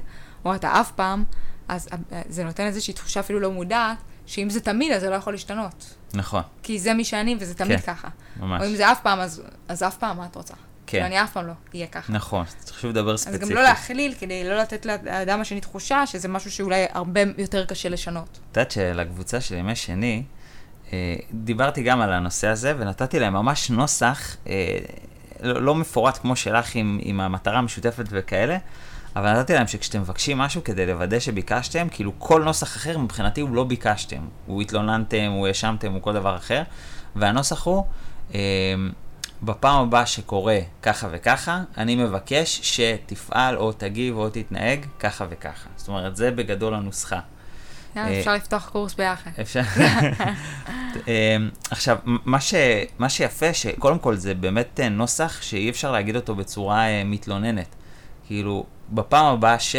או 0.46 0.56
אתה 0.56 0.82
אף 0.82 0.92
פעם, 0.92 1.24
אז 1.68 1.88
אה, 2.12 2.22
זה 2.30 2.44
נותן 2.44 2.66
איזושהי 2.66 2.94
תחושה 2.94 3.20
אפילו 3.20 3.40
לא 3.40 3.52
מודעת, 3.52 3.98
שאם 4.26 4.50
זה 4.50 4.62
תמיד, 4.62 4.92
אז 4.92 5.02
זה 5.02 5.10
לא 5.10 5.16
יכול 5.16 5.34
להשתנות. 5.34 5.96
נכון, 6.14 6.42
כי 6.64 6.80
זה 6.80 6.94
מי 6.94 7.06
שאני, 7.06 7.36
וזה 7.40 7.54
תמיד 7.54 7.80
כן. 7.80 7.94
ככה. 7.94 8.08
ממש. 8.40 8.62
או 8.62 8.68
אם 8.68 8.76
זה 8.76 8.92
אף 8.92 9.02
פעם, 9.02 9.20
אז, 9.20 9.42
אז 9.68 9.84
אף 9.84 9.98
פעם, 9.98 10.18
מה 10.18 10.26
את 10.26 10.36
רוצה? 10.36 10.54
כן. 10.54 10.62
כאילו, 10.88 11.06
אני 11.06 11.24
אף 11.24 11.32
פעם 11.32 11.48
לא 11.48 11.54
אהיה 11.74 11.88
ככה. 11.88 12.14
נכון, 12.14 12.46
צריך 12.60 12.80
שוב 12.80 12.92
לדבר 12.92 13.14
אז 13.14 13.20
ספציפית. 13.20 13.48
גם 13.48 13.56
לא 13.56 13.64
להכליל, 13.64 14.14
כדי 14.20 14.50
לא 14.50 14.58
לתת 14.58 14.86
לאדם 14.86 15.42
השני 15.42 15.62
תחושה 15.62 16.06
שזה 16.06 16.28
משהו 16.28 16.52
שאולי 16.52 16.86
הרבה 16.94 17.22
יותר 17.38 17.66
קשה 17.66 17.90
לשנות. 17.90 18.40
את 18.52 18.58
יודעת 18.58 18.72
שלקבוצה 18.72 19.42
של 19.42 19.56
ימי 19.56 19.76
שני, 19.76 20.24
אה, 20.94 21.16
דיברתי 21.32 21.84
גם 21.84 22.02
על 22.02 22.14
הנושא 22.14 22.48
הזה, 22.48 22.74
ונתתי 22.78 23.20
להם 23.20 23.34
ממש 23.34 23.70
נוסח, 23.70 24.36
אה, 24.48 24.78
לא, 25.42 25.62
לא 25.62 25.76
מפורט 25.76 26.18
כמו 26.18 26.36
שלך 26.36 26.76
עם, 26.76 27.00
עם 27.02 27.20
המטרה 27.20 27.58
המשותפת 27.58 28.06
וכאלה, 28.10 28.58
אבל 29.18 29.40
נתתי 29.40 29.54
להם 29.54 29.68
שכשאתם 29.68 30.02
מבקשים 30.02 30.38
משהו 30.38 30.64
כדי 30.64 30.86
לוודא 30.86 31.20
שביקשתם, 31.20 31.88
כאילו 31.90 32.12
כל 32.18 32.44
נוסח 32.44 32.78
אחר 32.78 32.98
מבחינתי 32.98 33.42
הוא 33.42 33.56
לא 33.56 33.64
ביקשתם. 33.64 34.22
הוא 34.46 34.62
התלוננתם, 34.62 35.32
הוא 35.32 35.48
האשמתם, 35.48 35.94
הוא 35.94 36.02
כל 36.02 36.14
דבר 36.14 36.36
אחר, 36.36 36.64
והנוסח 37.16 37.64
הוא, 37.64 37.84
אה, 38.36 38.40
בפעם 39.44 39.88
הבאה 39.88 40.06
שקורה 40.06 40.60
ככה 40.82 41.08
וככה, 41.12 41.62
אני 41.78 41.96
מבקש 41.96 42.60
שתפעל 42.64 43.58
או 43.58 43.72
תגיב 43.72 44.18
או 44.18 44.30
תתנהג 44.30 44.86
ככה 45.00 45.26
וככה. 45.30 45.70
זאת 45.76 45.88
אומרת, 45.88 46.16
זה 46.16 46.32
בגדול 46.32 46.74
הנוסחה. 46.74 47.20
אה, 47.98 48.20
אפשר 48.20 48.34
לפתוח 48.34 48.70
קורס 48.70 48.94
ביחד. 48.94 49.32
אפשר. 49.42 49.62
אמ, 51.08 51.50
עכשיו, 51.72 51.98
מה, 52.06 52.40
ש... 52.42 52.54
מה 53.00 53.10
שיפה, 53.10 53.54
שקודם 53.54 54.00
כל 54.00 54.16
זה 54.16 54.34
באמת 54.34 54.80
אה, 54.80 54.90
נוסח 54.90 55.42
שאי 55.42 55.70
אפשר 55.70 55.92
להגיד 55.92 56.16
אותו 56.16 56.36
בצורה 56.36 56.88
אה, 56.88 57.04
מתלוננת. 57.06 57.77
כאילו, 58.28 58.66
בפעם 58.90 59.26
הבאה 59.26 59.60
ש... 59.60 59.76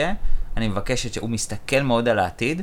אני 0.59 0.69
מבקשת 0.69 1.15
שהוא 1.15 1.31
מסתכל 1.31 1.81
מאוד 1.81 2.09
על 2.09 2.19
העתיד, 2.19 2.63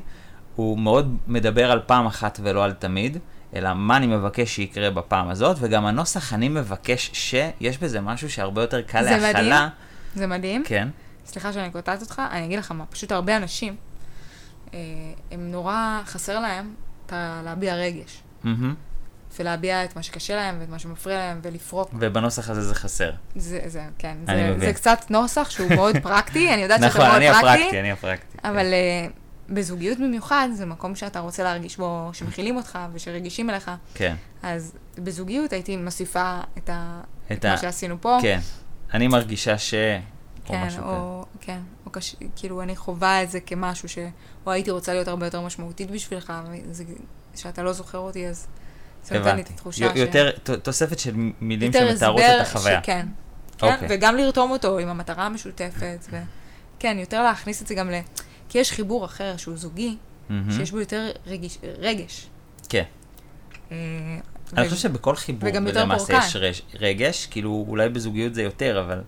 הוא 0.55 0.79
מאוד 0.79 1.17
מדבר 1.27 1.71
על 1.71 1.81
פעם 1.85 2.05
אחת 2.05 2.39
ולא 2.43 2.63
על 2.63 2.73
תמיד, 2.73 3.17
אלא 3.55 3.73
מה 3.73 3.97
אני 3.97 4.07
מבקש 4.07 4.55
שיקרה 4.55 4.89
בפעם 4.89 5.29
הזאת, 5.29 5.57
וגם 5.59 5.85
הנוסח 5.85 6.33
אני 6.33 6.49
מבקש 6.49 7.09
ש... 7.13 7.35
יש 7.59 7.77
בזה 7.77 8.01
משהו 8.01 8.29
שהרבה 8.29 8.61
יותר 8.61 8.81
קל 8.81 9.03
זה 9.03 9.17
מדהים. 9.17 9.33
להכלה. 9.33 9.69
זה 10.15 10.27
מדהים. 10.27 10.63
כן, 10.65 10.87
סליחה 11.25 11.53
שאני 11.53 11.71
קוטעת 11.71 12.01
אותך, 12.01 12.21
אני 12.31 12.45
אגיד 12.45 12.59
לך 12.59 12.71
מה, 12.71 12.85
פשוט 12.85 13.11
הרבה 13.11 13.37
אנשים, 13.37 13.75
אה, 14.73 14.79
הם 15.31 15.51
נורא 15.51 16.01
חסר 16.05 16.39
להם 16.39 16.73
את 17.05 17.13
להביע 17.45 17.75
רגש, 17.75 18.21
מהמם. 18.43 18.75
ולהביע 19.39 19.83
את 19.85 19.95
מה 19.95 20.03
שקשה 20.03 20.35
להם 20.35 20.57
ואת 20.59 20.69
מה 20.69 20.79
שמפריע 20.79 21.17
להם, 21.17 21.39
ולפרוק. 21.43 21.89
ובנוסח 21.99 22.49
הזה 22.49 22.61
זה 22.61 22.75
חסר. 22.75 23.11
זה, 23.35 23.59
זה, 23.65 23.83
כן, 23.97 24.17
אני 24.27 24.43
זה, 24.43 24.49
מבין. 24.51 24.59
זה 24.67 24.73
קצת 24.73 25.05
נוסח 25.09 25.49
שהוא 25.49 25.69
מאוד 25.75 25.97
פרקטי, 26.03 26.53
אני 26.53 26.61
יודעת 26.61 26.79
שאתה 26.79 26.89
נכון, 26.89 27.01
מאוד 27.05 27.15
אני 27.15 27.27
פרקטי, 27.31 27.47
הפרקטי, 27.47 27.79
אני 27.79 27.91
הפרקטי. 27.91 28.37
כן. 28.37 28.49
אבל 28.49 28.73
אה, 28.73 29.07
בזוגיות 29.49 29.97
במיוחד, 29.97 30.47
זה 30.53 30.65
מקום 30.65 30.95
שאתה 30.95 31.19
רוצה 31.19 31.43
להרגיש 31.43 31.77
בו, 31.77 32.09
שמכילים 32.13 32.55
אותך 32.57 32.79
ושרגישים 32.93 33.49
אליך. 33.49 33.71
כן, 33.93 34.15
אז 34.43 34.73
בזוגיות 34.97 35.53
הייתי 35.53 35.77
מוסיפה 35.77 36.39
את, 36.57 36.69
ה, 36.69 37.01
את 37.31 37.45
ה- 37.45 37.49
מה 37.49 37.57
שעשינו 37.57 38.01
פה. 38.01 38.17
כן. 38.21 38.39
אני 38.93 39.07
מרגישה 39.07 39.57
ש... 39.57 39.73
או 39.73 40.51
כן, 40.51 40.67
כזה. 40.67 40.79
או, 40.79 41.25
כן, 41.41 41.59
או 41.85 41.91
קש... 41.91 42.15
כאילו, 42.35 42.61
אני 42.61 42.75
חווה 42.75 43.23
את 43.23 43.31
זה 43.31 43.39
כמשהו 43.39 43.89
ש... 43.89 43.97
או 44.45 44.51
הייתי 44.51 44.71
רוצה 44.71 44.93
להיות 44.93 45.07
הרבה 45.07 45.25
יותר 45.27 45.41
משמעותית 45.41 45.91
בשבילך, 45.91 46.33
וזה... 46.69 46.83
שאתה 47.35 47.63
לא 47.63 47.73
זוכר 47.73 47.97
אותי, 47.97 48.27
אז 48.27 48.47
הבנתי. 49.11 49.53
יותר, 49.95 50.31
תוספת 50.63 50.99
של 50.99 51.13
מילים 51.41 51.73
שמתארות 51.73 52.21
את 52.21 52.41
החוויה. 52.41 52.81
שכן. 52.83 53.07
כן, 53.57 53.73
אוקיי. 53.73 53.87
וגם 53.91 54.17
לרתום 54.17 54.51
אותו 54.51 54.77
עם 54.79 54.87
המטרה 54.87 55.25
המשותפת, 55.25 56.05
ו... 56.11 56.17
כן, 56.79 56.97
יותר 56.99 57.23
להכניס 57.23 57.61
את 57.61 57.67
זה 57.67 57.75
גם 57.75 57.91
ל... 57.91 57.93
כי 58.49 58.57
יש 58.57 58.71
חיבור 58.71 59.05
אחר 59.05 59.37
שהוא 59.37 59.57
זוגי. 59.57 59.97
שיש 60.51 60.71
בו 60.71 60.79
יותר 60.79 61.11
רגיש... 61.27 61.57
רגש. 61.79 62.27
כן. 62.69 62.83
אה, 63.71 63.77
אני 64.57 64.69
חושב 64.69 64.81
שבכל 64.81 65.15
חיבור, 65.15 65.49
וגם 65.49 65.67
יותר 65.67 65.81
למעשה 65.83 66.05
פורקן. 66.05 66.43
יש 66.43 66.61
רגש, 66.79 67.25
כאילו 67.25 67.65
אולי 67.67 67.89
בזוגיות 67.89 68.35
זה 68.35 68.43
יותר, 68.43 68.83
אבל, 68.85 69.01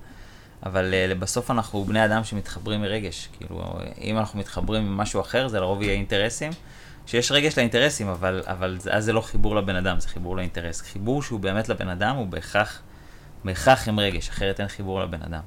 אבל 0.65 0.93
אה, 0.93 1.15
בסוף 1.15 1.51
אנחנו 1.51 1.83
בני 1.83 2.05
אדם 2.05 2.23
שמתחברים 2.23 2.81
מרגש. 2.81 3.29
כאילו, 3.38 3.73
אם 4.01 4.17
אנחנו 4.17 4.39
מתחברים 4.39 4.86
עם 4.86 4.97
משהו 4.97 5.21
אחר, 5.21 5.47
זה 5.47 5.60
לרוב 5.60 5.81
יהיה 5.81 5.93
אינטרסים. 5.93 6.51
שיש 7.08 7.32
רגש 7.32 7.58
לאינטרסים, 7.58 8.08
אבל, 8.08 8.41
אבל 8.46 8.78
זה- 8.80 8.93
אז 8.93 9.06
זה 9.06 9.13
לא 9.13 9.22
חיבור 9.22 9.56
לבן 9.56 9.76
אדם, 9.76 10.00
זה 10.00 10.08
חיבור 10.08 10.36
לאינטרס. 10.38 10.82
חיבור 10.82 11.22
שהוא 11.24 11.39
באמת 11.39 11.70
לבן 11.70 11.88
אדם 11.89 12.15
הוא 12.15 12.28
בהכרח, 12.28 12.82
בהכרח 13.43 13.88
עם 13.88 14.00
רגש, 14.00 14.30
אחרת 14.30 14.60
אין 14.60 14.67
חיבור 14.67 15.02
לבן 15.02 15.22
אדם. 15.22 15.41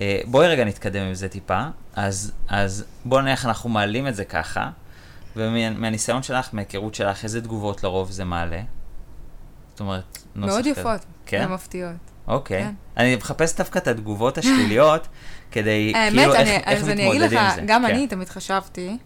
אה, 0.00 0.20
בואי 0.24 0.48
רגע 0.48 0.64
נתקדם 0.64 1.02
עם 1.02 1.14
זה 1.14 1.28
טיפה. 1.28 1.62
אז, 1.94 2.32
אז 2.48 2.84
בואו 3.04 3.20
נניח 3.20 3.46
אנחנו 3.46 3.68
מעלים 3.70 4.08
את 4.08 4.14
זה 4.14 4.24
ככה, 4.24 4.70
ומהניסיון 5.36 6.22
שלך, 6.22 6.48
מההיכרות 6.52 6.94
שלך, 6.94 7.24
איזה 7.24 7.40
תגובות 7.42 7.84
לרוב 7.84 8.10
זה 8.10 8.24
מעלה? 8.24 8.60
זאת 9.70 9.80
אומרת, 9.80 10.18
נוסח 10.34 10.52
מאוד 10.52 10.60
כזה. 10.70 10.80
יפות. 10.80 11.04
כן? 11.26 11.46
ומפתיעות. 11.50 11.92
אוקיי. 12.28 12.62
כן. 12.62 12.72
אני 12.96 13.16
מחפש 13.16 13.56
דווקא 13.56 13.78
את 13.78 13.88
התגובות 13.88 14.38
השליליות, 14.38 15.08
כדי, 15.50 15.92
האמת, 15.96 16.14
כאילו, 16.18 16.34
איך, 16.34 16.40
אני, 16.40 16.56
איך 16.56 16.82
אז 16.82 16.88
אני 16.88 16.92
אגיד 16.92 17.06
מתמודדים 17.22 17.38
לך, 17.38 17.44
עם 17.44 17.54
זה. 17.54 17.62
גם 17.66 17.82
כן. 17.86 17.90
אני 17.94 18.06
תמיד 18.06 18.28
חשבתי, 18.28 18.98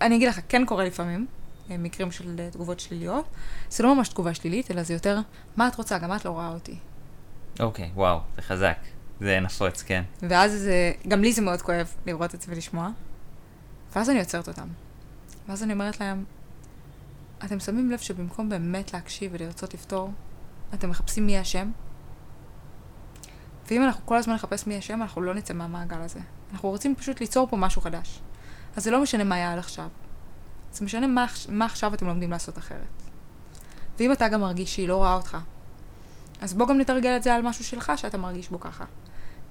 אני 0.00 0.16
אגיד 0.16 0.28
לך, 0.28 0.40
כן 0.48 0.66
קורה 0.66 0.84
לפעמים, 0.84 1.26
אה, 1.70 1.78
מקרים 1.78 2.10
של 2.10 2.40
אה, 2.40 2.50
תגובות 2.50 2.80
שליליות. 2.80 3.24
זה 3.70 3.82
לא 3.82 3.94
ממש 3.94 4.08
תגובה 4.08 4.34
שלילית, 4.34 4.70
אלא 4.70 4.82
זה 4.82 4.94
יותר, 4.94 5.18
מה 5.56 5.68
את 5.68 5.74
רוצה? 5.74 5.98
גם 5.98 6.16
את 6.16 6.24
לא 6.24 6.30
רואה 6.30 6.48
אותי. 6.48 6.76
אוקיי, 7.60 7.90
וואו, 7.94 8.18
זה 8.36 8.42
חזק. 8.42 8.76
זה 9.20 9.40
נפוץ, 9.40 9.82
כן. 9.82 10.02
ואז 10.22 10.52
זה, 10.52 10.92
גם 11.08 11.22
לי 11.22 11.32
זה 11.32 11.42
מאוד 11.42 11.62
כואב 11.62 11.94
לראות 12.06 12.34
את 12.34 12.42
זה 12.42 12.52
ולשמוע. 12.52 12.88
ואז 13.96 14.10
אני 14.10 14.18
עוצרת 14.18 14.48
אותם. 14.48 14.68
ואז 15.48 15.62
אני 15.62 15.72
אומרת 15.72 16.00
להם, 16.00 16.24
אתם 17.44 17.60
שמים 17.60 17.90
לב 17.90 17.98
שבמקום 17.98 18.48
באמת 18.48 18.92
להקשיב 18.92 19.30
ולרצות 19.34 19.74
לפתור, 19.74 20.10
אתם 20.74 20.90
מחפשים 20.90 21.26
מי 21.26 21.40
אשם? 21.40 21.70
ואם 23.70 23.82
אנחנו 23.82 24.06
כל 24.06 24.16
הזמן 24.16 24.34
נחפש 24.34 24.66
מי 24.66 24.78
אשם, 24.78 25.02
אנחנו 25.02 25.22
לא 25.22 25.34
נצא 25.34 25.54
מהמעגל 25.54 26.00
הזה. 26.00 26.20
אנחנו 26.52 26.68
רוצים 26.68 26.94
פשוט 26.94 27.20
ליצור 27.20 27.46
פה 27.50 27.56
משהו 27.56 27.82
חדש. 27.82 28.20
אז 28.76 28.84
זה 28.84 28.90
לא 28.90 29.02
משנה 29.02 29.24
מה 29.24 29.34
היה 29.34 29.52
עד 29.52 29.58
עכשיו. 29.58 29.88
זה 30.72 30.84
משנה 30.84 31.06
מה, 31.06 31.26
מה 31.48 31.64
עכשיו 31.64 31.94
אתם 31.94 32.06
לומדים 32.06 32.30
לעשות 32.30 32.58
אחרת. 32.58 33.02
ואם 33.98 34.12
אתה 34.12 34.28
גם 34.28 34.40
מרגיש 34.40 34.74
שהיא 34.74 34.88
לא 34.88 34.96
רואה 34.96 35.14
אותך, 35.14 35.38
אז 36.40 36.54
בוא 36.54 36.68
גם 36.68 36.78
נתרגל 36.78 37.16
את 37.16 37.22
זה 37.22 37.34
על 37.34 37.42
משהו 37.42 37.64
שלך 37.64 37.92
שאתה 37.96 38.18
מרגיש 38.18 38.48
בו 38.48 38.60
ככה. 38.60 38.84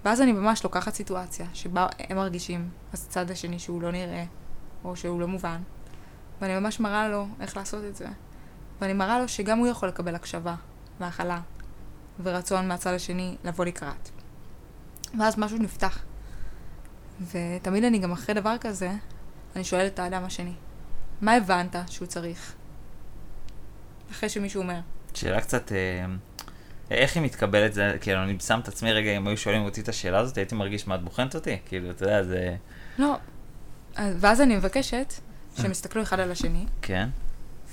ואז 0.05 0.21
אני 0.21 0.31
ממש 0.31 0.63
לוקחת 0.63 0.93
סיטואציה 0.93 1.45
שבה 1.53 1.87
הם 1.99 2.17
מרגישים, 2.17 2.69
אז 2.93 3.05
הצד 3.05 3.31
השני 3.31 3.59
שהוא 3.59 3.81
לא 3.81 3.91
נראה, 3.91 4.23
או 4.83 4.95
שהוא 4.95 5.21
לא 5.21 5.27
מובן, 5.27 5.61
ואני 6.41 6.59
ממש 6.59 6.79
מראה 6.79 7.09
לו 7.09 7.27
איך 7.39 7.57
לעשות 7.57 7.83
את 7.85 7.95
זה. 7.95 8.07
ואני 8.81 8.93
מראה 8.93 9.19
לו 9.19 9.27
שגם 9.27 9.57
הוא 9.57 9.67
יכול 9.67 9.87
לקבל 9.89 10.15
הקשבה, 10.15 10.55
והכלה, 10.99 11.39
ורצון 12.23 12.67
מהצד 12.67 12.93
השני 12.93 13.35
לבוא 13.43 13.65
לקראת. 13.65 14.09
ואז 15.19 15.37
משהו 15.37 15.57
נפתח. 15.57 15.99
ותמיד 17.31 17.83
אני 17.83 17.99
גם 17.99 18.11
אחרי 18.11 18.35
דבר 18.35 18.57
כזה, 18.57 18.91
אני 19.55 19.63
שואלת 19.63 19.93
את 19.93 19.99
האדם 19.99 20.23
השני, 20.23 20.53
מה 21.21 21.33
הבנת 21.33 21.75
שהוא 21.89 22.07
צריך? 22.07 22.53
אחרי 24.11 24.29
שמישהו 24.29 24.61
אומר, 24.61 24.79
שאלה 25.13 25.41
קצת, 25.41 25.71
אה, 25.71 25.77
איך 26.91 27.15
היא 27.15 27.23
מתקבלת 27.23 27.73
זה, 27.73 27.97
כאילו, 28.01 28.23
אני 28.23 28.39
שם 28.39 28.59
את 28.63 28.67
עצמי 28.67 28.93
רגע, 28.93 29.17
אם 29.17 29.27
היו 29.27 29.37
שואלים 29.37 29.61
אותי 29.65 29.81
את 29.81 29.89
השאלה 29.89 30.19
הזאת, 30.19 30.37
הייתי 30.37 30.55
מרגיש 30.55 30.87
מה 30.87 30.95
את 30.95 31.03
בוחנת 31.03 31.35
אותי? 31.35 31.57
כאילו, 31.65 31.91
אתה 31.91 32.03
יודע, 32.05 32.23
זה... 32.23 32.55
לא. 32.97 33.15
אז- 33.95 34.15
ואז 34.19 34.41
אני 34.41 34.55
מבקשת 34.55 35.13
שהם 35.57 35.71
יסתכלו 35.71 36.01
אחד 36.01 36.19
על 36.19 36.31
השני, 36.31 36.65
כן. 36.81 37.09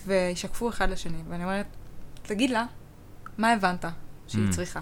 וישקפו 0.06 0.68
אחד 0.68 0.90
לשני, 0.90 1.18
ואני 1.28 1.44
אומרת, 1.44 1.66
תגיד 2.22 2.50
לה, 2.50 2.64
מה 3.38 3.52
הבנת 3.52 3.84
שהיא 4.28 4.46
Mm. 4.48 4.50
צריכה? 4.54 4.80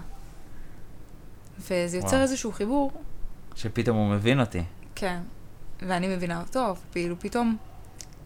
וזה 1.59 1.97
יוצר 1.97 2.07
וואו. 2.09 2.21
איזשהו 2.21 2.51
חיבור, 2.51 2.91
שפתאום 3.55 3.97
הוא 3.97 4.09
מבין 4.09 4.39
אותי. 4.39 4.63
כן, 4.95 5.19
ואני 5.81 6.15
מבינה 6.15 6.41
אותו, 6.41 6.75
כאילו 6.91 7.19
פתאום 7.19 7.57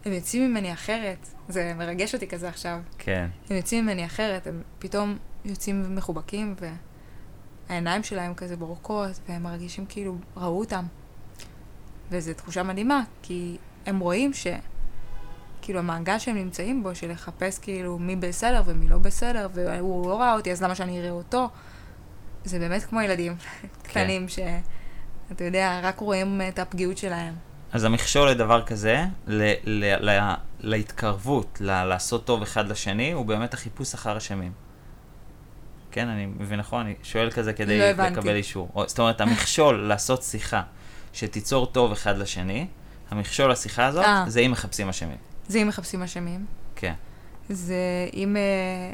הם 0.04 0.12
יוצאים 0.12 0.50
ממני 0.50 0.72
אחרת, 0.72 1.28
זה 1.48 1.74
מרגש 1.76 2.14
אותי 2.14 2.28
כזה 2.28 2.48
עכשיו, 2.48 2.80
כן. 2.98 3.28
הם 3.50 3.56
יוצאים 3.56 3.84
ממני 3.84 4.06
אחרת, 4.06 4.46
הם 4.46 4.62
פתאום 4.78 5.18
יוצאים 5.44 5.94
מחובקים, 5.94 6.54
והעיניים 7.68 8.02
שלהם 8.02 8.34
כזה 8.34 8.56
בורקות, 8.56 9.20
והם 9.28 9.42
מרגישים 9.42 9.86
כאילו 9.86 10.16
ראו 10.36 10.58
אותם. 10.58 10.84
וזו 12.10 12.34
תחושה 12.34 12.62
מדהימה, 12.62 13.02
כי 13.22 13.56
הם 13.86 13.98
רואים 13.98 14.32
ש... 14.32 14.46
כאילו 15.62 15.78
המעגל 15.78 16.18
שהם 16.18 16.36
נמצאים 16.36 16.82
בו, 16.82 16.94
של 16.94 17.10
לחפש 17.10 17.58
כאילו 17.58 17.98
מי 17.98 18.16
בסדר 18.16 18.62
ומי 18.64 18.88
לא 18.88 18.98
בסדר, 18.98 19.48
והוא 19.54 20.10
לא 20.10 20.20
ראה 20.20 20.34
אותי, 20.34 20.52
אז 20.52 20.62
למה 20.62 20.74
שאני 20.74 21.00
אראה 21.00 21.10
אותו? 21.10 21.48
זה 22.44 22.58
באמת 22.58 22.84
כמו 22.84 23.00
ילדים 23.00 23.36
קטנים, 23.82 24.26
שאתה 25.32 25.44
יודע, 25.44 25.80
רק 25.82 25.98
רואים 25.98 26.40
את 26.48 26.58
הפגיעות 26.58 26.98
שלהם. 26.98 27.34
אז 27.72 27.84
המכשול 27.84 28.28
לדבר 28.30 28.62
כזה, 28.64 29.04
ל- 29.26 29.52
ל- 29.64 30.10
ל- 30.10 30.34
להתקרבות, 30.60 31.58
ל- 31.60 31.84
לעשות 31.84 32.24
טוב 32.24 32.42
אחד 32.42 32.68
לשני, 32.68 33.12
הוא 33.12 33.26
באמת 33.26 33.54
החיפוש 33.54 33.94
אחר 33.94 34.16
אשמים. 34.16 34.52
כן, 35.90 36.08
אני 36.08 36.26
מבין 36.26 36.58
נכון? 36.58 36.80
אני 36.80 36.94
שואל 37.02 37.30
כזה 37.30 37.52
כדי 37.52 37.78
לא 37.78 37.84
הבנתי. 37.84 38.12
לקבל 38.20 38.34
אישור. 38.36 38.68
או, 38.74 38.88
זאת 38.88 38.98
אומרת, 38.98 39.20
המכשול 39.20 39.76
לעשות 39.88 40.22
שיחה 40.22 40.62
שתיצור 41.12 41.66
טוב 41.66 41.92
אחד 41.92 42.18
לשני, 42.18 42.66
המכשול 43.10 43.50
לשיחה 43.52 43.86
הזאת, 43.86 44.04
אה. 44.04 44.24
זה 44.28 44.40
אם 44.40 44.50
מחפשים 44.50 44.88
אשמים. 44.88 45.16
זה 45.48 45.58
אם 45.58 45.68
מחפשים 45.68 46.02
אשמים. 46.02 46.46
כן. 46.76 46.94
זה 47.48 47.76
אם 48.14 48.36
אה, 48.36 48.92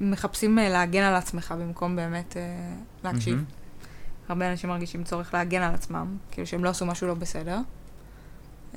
מחפשים 0.00 0.58
אה, 0.58 0.68
להגן 0.68 1.02
על 1.02 1.14
עצמך 1.14 1.54
במקום 1.58 1.96
באמת 1.96 2.36
אה, 2.36 2.42
להקשיב. 3.04 3.34
מהמם. 3.34 3.44
הרבה 4.28 4.50
אנשים 4.50 4.70
מרגישים 4.70 5.04
צורך 5.04 5.34
להגן 5.34 5.62
על 5.62 5.74
עצמם, 5.74 6.16
כאילו 6.30 6.46
שהם 6.46 6.64
לא 6.64 6.68
עשו 6.68 6.86
משהו 6.86 7.06
לא 7.06 7.14
בסדר. 7.14 7.58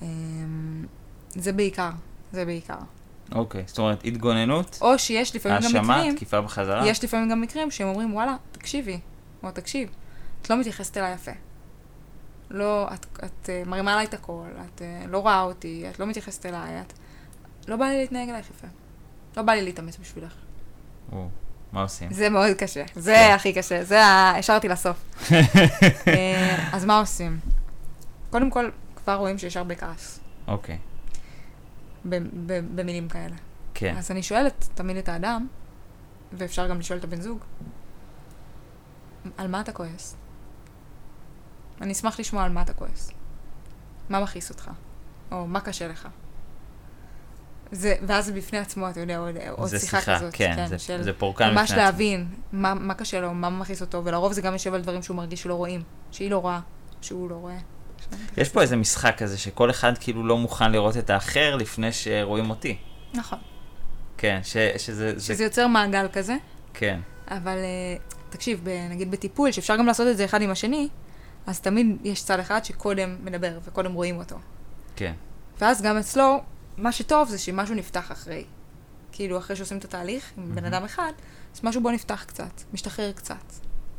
אה, 0.02 0.08
זה 1.36 1.54
בעיקר, 1.54 1.90
זה 2.32 2.46
בעיקר. 2.46 2.78
אוקיי, 3.32 3.64
זאת 3.68 3.80
אומרת, 3.80 4.06
התגוננות, 4.06 4.78
או 4.82 5.00
שיש 5.00 5.36
לפעמים 5.36 5.58
גם 5.58 5.64
האשמה, 5.66 5.98
מקרים, 5.98 6.16
תקיפה 6.16 6.42
בחזרה. 6.42 6.88
יש 6.88 7.04
לפעמים 7.04 7.30
גם 7.30 7.42
מקרים 7.42 7.72
שהם 7.72 7.88
אומרים, 7.88 8.16
וואלה, 8.16 8.36
תקשיבי, 8.52 9.00
או 9.44 9.52
תקשיב, 9.52 9.90
את 10.42 10.50
לא 10.50 10.60
מתייחסת 10.60 10.98
אליי 10.98 11.14
יפה. 11.14 11.32
לא, 12.50 12.88
את, 12.94 13.06
את 13.26 13.50
אה, 13.50 13.64
מרימה 13.66 13.94
עליי 13.94 14.06
את 14.06 14.14
הקול, 14.14 14.50
את 14.66 14.82
אה, 14.82 15.04
לא 15.08 15.18
רואה 15.18 15.42
אותי, 15.42 15.86
את 15.90 16.00
לא 16.00 16.06
מתייחסת 16.06 16.46
אליי, 16.46 16.82
את... 16.82 16.94
לא 17.68 17.76
בא 17.76 17.86
לי 17.86 17.98
להתנהג 17.98 18.30
אלייך 18.30 18.50
יפה. 18.50 18.68
לא 19.38 19.44
בא 19.44 19.54
לי 19.54 19.62
להתאמץ 19.62 19.98
בשבילך. 19.98 20.34
או, 21.12 21.28
מה 21.72 21.82
עושים? 21.82 22.14
זה 22.14 22.30
מאוד 22.30 22.56
קשה, 22.58 22.84
זה 22.96 23.14
כן. 23.14 23.34
הכי 23.36 23.54
קשה, 23.54 23.84
זה 23.84 24.04
ה... 24.04 24.38
השארתי 24.38 24.68
לסוף. 24.68 24.98
אה, 26.08 26.70
אז 26.74 26.86
מה 26.86 27.00
עושים? 27.00 27.40
קודם 28.30 28.50
כל, 28.50 28.70
כבר 28.96 29.16
רואים 29.16 29.38
שיש 29.38 29.58
הרבה 29.58 29.76
כעס 29.76 30.20
אוקיי, 30.48 30.78
במילים 32.76 33.10
כאלה. 33.10 33.36
כן. 33.74 33.96
אז 33.98 34.12
אני 34.12 34.24
שואלת 34.24 34.70
תמיד 34.74 34.98
את 34.98 35.10
האדם, 35.10 35.48
ואפשר 36.34 36.68
גם 36.68 36.80
לשאול 36.80 37.00
את 37.00 37.04
הבן 37.04 37.22
זוג, 37.22 37.40
על 39.38 39.48
מה 39.48 39.62
אתה 39.62 39.72
כועס? 39.72 40.16
אני 41.82 41.94
אשמח 41.94 42.20
לשמוע 42.20 42.44
על 42.44 42.52
מה 42.52 42.62
אתה 42.62 42.74
כועס. 42.74 43.12
מה 44.10 44.20
מכעיס 44.20 44.50
אותך? 44.50 44.72
או 45.32 45.48
מה 45.48 45.62
קשה 45.62 45.88
לך? 45.88 46.08
זה, 47.72 47.96
ואז 48.08 48.26
זה 48.26 48.34
בפני 48.34 48.58
עצמו, 48.60 48.90
אתה 48.90 49.00
יודע, 49.00 49.18
עוד, 49.18 49.36
עוד 49.52 49.70
זה 49.70 49.80
שיחה, 49.80 50.16
כזאת. 50.16 50.30
כן, 50.34 50.66
זה, 50.70 50.80
של 50.80 51.04
זה 51.04 51.14
פורקן 51.14 51.50
ממש 51.50 51.72
בפני 51.72 51.82
עצמו. 51.82 51.86
להבין 51.86 52.28
מה, 52.52 52.74
מה 52.74 52.94
קשה 52.94 53.22
לו, 53.22 53.34
מה 53.34 53.50
מכעיס 53.50 53.82
אותו, 53.82 54.02
ולרוב 54.06 54.34
זה 54.34 54.42
גם 54.42 54.54
יושב 54.54 54.74
על 54.74 54.82
דברים 54.82 55.04
שהוא 55.04 55.18
מרגיש 55.18 55.42
שלא 55.42 55.54
רואים, 55.56 55.82
שהיא 56.12 56.32
לא 56.32 56.38
רואה, 56.38 56.60
שהוא 57.02 57.30
לא 57.30 57.36
רואה. 57.36 57.58
יש 58.38 58.50
פה 58.50 58.62
איזה 58.62 58.76
משחק 58.76 59.16
כזה 59.18 59.38
שכל 59.38 59.70
אחד 59.70 59.94
כאילו 60.00 60.28
לא 60.28 60.38
מוכן 60.38 60.72
לראות 60.72 60.98
את 60.98 61.10
האחר 61.10 61.56
לפני 61.56 61.92
שרואים 61.92 62.50
אותי. 62.50 62.78
נכון. 63.14 63.40
כן, 64.18 64.40
ש, 64.44 64.58
שזה, 64.78 65.14
זה, 65.20 65.34
שזה 65.34 65.44
יוצר 65.44 65.68
מעגל 65.68 66.08
כזה, 66.14 66.36
כן, 66.74 67.00
אבל 67.28 67.58
אה, 67.58 67.98
תקשיב, 68.30 68.60
ב- 68.64 68.88
נגיד 68.90 69.12
בטיפול, 69.12 69.52
שאפשר 69.52 69.76
גם 69.76 69.86
לעשות 69.86 70.08
את 70.08 70.18
זה 70.18 70.26
אחד 70.26 70.42
עם 70.42 70.50
השני, 70.50 70.88
אז 71.48 71.60
תמיד 71.60 71.98
יש 72.04 72.24
צד 72.24 72.40
אחד 72.40 72.66
שקודם 72.66 73.18
מדבר 73.24 73.60
וקודם 73.64 73.94
רואים 73.94 74.18
אותו. 74.18 74.36
כן, 74.96 75.14
ואז 75.62 75.82
גם 75.82 75.98
אצלו, 75.98 76.42
מה 76.78 76.92
שטוב 76.92 77.30
זה 77.30 77.38
שמשהו 77.38 77.76
נפתח 77.76 78.12
אחרי. 78.12 78.46
כאילו, 79.12 79.38
אחרי 79.38 79.56
שעושים 79.56 79.78
את 79.78 79.86
התהליך 79.86 80.32
עם 80.38 80.56
בן. 80.56 80.66
אדם 80.66 80.84
אחד, 80.84 81.12
אז 81.56 81.60
משהו 81.64 81.82
בו 81.82 81.92
נפתח 81.92 82.24
קצת, 82.28 82.62
משתחרר 82.74 83.12
קצת. 83.12 83.36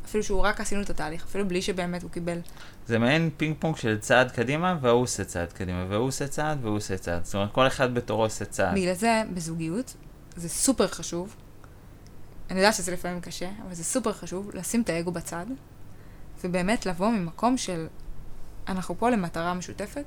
אפילו 0.05 0.25
שהוא 0.25 0.41
רק 0.41 0.61
עשינו 0.61 0.83
את 0.83 0.91
התהליך, 0.91 1.25
אפילו 1.25 1.49
בלי 1.49 1.63
שבאמת 1.63 2.03
הוא 2.03 2.11
קיבל. 2.11 2.39
זה 2.87 2.99
מעין 2.99 3.31
פינג 3.37 3.57
פונג 3.59 3.77
של 3.77 3.99
צעד 3.99 4.31
קדימה, 4.31 4.79
והוא 4.81 5.03
עושה 5.03 5.25
צעד 5.25 5.53
קדימה, 5.53 5.87
והוא 5.89 6.07
עושה 6.07 6.29
צעד, 6.29 6.59
והוא 6.65 6.77
עושה 6.77 6.99
צעד. 6.99 7.25
זאת 7.25 7.35
אומרת, 7.35 7.53
כל 7.53 7.67
אחד 7.67 7.95
בתורו 7.95 8.23
עושה 8.23 8.45
צעד. 8.45 8.75
בגלל 8.75 8.95
זה, 8.95 9.23
בזוגיות, 9.35 9.95
זה 10.37 10.49
סופר 10.49 10.89
חשוב. 10.89 11.37
אני 12.51 12.59
יודעת 12.59 12.75
שזה 12.75 12.93
לפעמים 12.93 13.21
קשה, 13.21 13.51
אבל 13.67 13.75
זה 13.75 13.85
סופר 13.85 14.13
חשוב 14.13 14.51
לשים 14.55 14.83
את 14.83 14.89
האגו 14.89 15.13
בצד, 15.13 15.47
ובאמת 16.45 16.87
לבוא 16.87 17.11
ממקום 17.11 17.57
של 17.57 17.87
אנחנו 18.69 18.99
פה 18.99 19.11
למטרה 19.11 19.55
משותפת, 19.55 20.05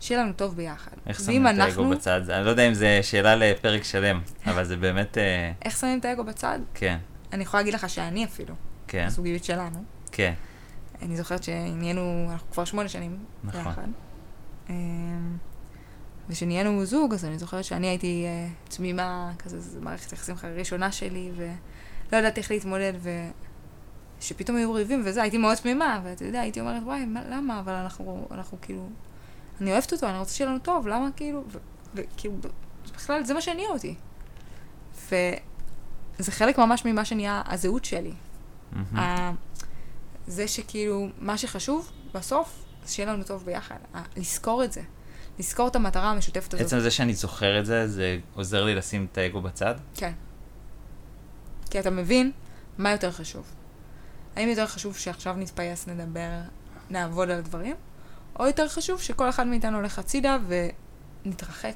שיהיה 0.00 0.22
לנו 0.22 0.32
טוב 0.32 0.56
ביחד. 0.56 0.90
איך 1.06 1.20
שמים 1.20 1.46
את 1.46 1.52
האגו 1.52 1.62
אנחנו- 1.64 1.90
בצד? 1.90 2.30
אני 2.30 2.44
לא 2.44 2.50
יודע 2.50 2.68
אם 2.68 2.74
זה 2.74 2.98
שאלה 3.02 3.36
לפרק 3.36 3.84
שלם, 3.84 4.20
אבל 4.46 4.64
זה 4.64 4.76
באמת, 4.76 5.18
אה, 5.18 5.52
איך 5.64 5.76
שמים 5.76 5.98
את 5.98 6.04
האגו 6.04 6.24
בצד? 6.24 6.58
כן, 6.74 6.98
אני 7.32 7.42
יכולה 7.42 7.60
להגיד 7.60 7.74
לך 7.74 7.88
שאני 7.90 8.24
אפילו, 8.24 8.54
כן, 8.88 9.04
הזוגיות 9.06 9.44
שלנו. 9.44 9.84
כן. 10.12 10.32
אני 11.02 11.16
זוכרת 11.16 11.42
שנהיינו, 11.42 12.26
אנחנו 12.30 12.50
כבר 12.52 12.64
שמונה 12.64 12.88
שנים 12.88 13.18
נכון. 13.44 13.64
ביחד. 13.64 13.86
אמ, 14.70 15.36
וכשנהיינו 16.28 16.84
זוג, 16.84 17.14
אז 17.14 17.24
אני 17.24 17.38
זוכרת 17.38 17.64
שאני 17.64 17.86
הייתי 17.86 18.24
אה, 18.26 18.48
תמימה, 18.68 19.30
כזה, 19.38 19.60
זו 19.60 19.80
מערכת 19.80 20.10
היחסים 20.10 20.34
הראשונה 20.42 20.92
שלי, 20.92 21.30
ולא 21.36 22.18
ידעתי 22.18 22.40
איך 22.40 22.50
להתמודד, 22.50 22.92
ושפתאום 24.20 24.56
היו 24.56 24.72
ריבים 24.72 25.02
וזה, 25.04 25.22
הייתי 25.22 25.38
מאוד 25.38 25.56
תמימה, 25.56 26.00
ואתה 26.04 26.24
יודע, 26.24 26.40
הייתי 26.40 26.60
אומרת, 26.60 26.82
וואי, 26.84 27.04
מה, 27.04 27.20
למה? 27.30 27.60
אבל 27.60 27.72
אנחנו, 27.72 28.28
אנחנו 28.30 28.58
כאילו, 28.62 28.88
אני 29.60 29.72
אוהבת 29.72 29.92
אותו, 29.92 30.06
אני 30.08 30.18
רוצה 30.18 30.34
שיהיה 30.34 30.50
לנו 30.50 30.58
טוב, 30.58 30.88
למה 30.88 31.08
כאילו, 31.16 31.44
וכאילו, 31.94 32.34
בכלל, 32.94 33.24
זה 33.24 33.34
מה 33.34 33.40
שהניע 33.40 33.68
אותי. 33.68 33.94
וזה 35.08 36.32
חלק 36.32 36.58
ממש 36.58 36.84
ממה 36.84 37.04
שנהיה 37.04 37.42
הזהות 37.46 37.84
שלי. 37.84 38.12
ה- 38.96 39.30
זה 40.26 40.48
שכאילו, 40.48 41.08
מה 41.18 41.38
שחשוב 41.38 41.90
בסוף, 42.14 42.62
זה 42.84 42.92
שיהיה 42.92 43.12
לנו 43.12 43.24
טוב 43.24 43.44
ביחד. 43.44 43.76
ה- 43.94 44.02
לזכור 44.16 44.64
את 44.64 44.72
זה. 44.72 44.82
לזכור 45.38 45.68
את 45.68 45.76
המטרה 45.76 46.10
המשותפת 46.10 46.54
הזאת. 46.54 46.66
עצם 46.66 46.80
זה 46.80 46.90
שאני 46.90 47.14
זוכר 47.14 47.60
את 47.60 47.66
זה, 47.66 47.88
זה 47.88 48.18
עוזר 48.34 48.64
לי 48.64 48.74
לשים 48.74 49.06
את 49.12 49.18
האגו 49.18 49.40
בצד? 49.40 49.74
כן. 49.94 50.12
כי 51.70 51.80
אתה 51.80 51.90
מבין 51.90 52.32
מה 52.78 52.90
יותר 52.90 53.12
חשוב. 53.12 53.44
האם 54.36 54.48
יותר 54.48 54.66
חשוב 54.66 54.96
שעכשיו 54.96 55.34
נתפייס, 55.36 55.88
נדבר, 55.88 56.28
נעבוד 56.90 57.30
על 57.30 57.38
הדברים, 57.38 57.74
או 58.38 58.46
יותר 58.46 58.68
חשוב 58.68 59.00
שכל 59.00 59.28
אחד 59.28 59.46
מאיתנו 59.46 59.76
הולך 59.76 59.98
הצידה 59.98 60.38
ונתרחק 61.24 61.74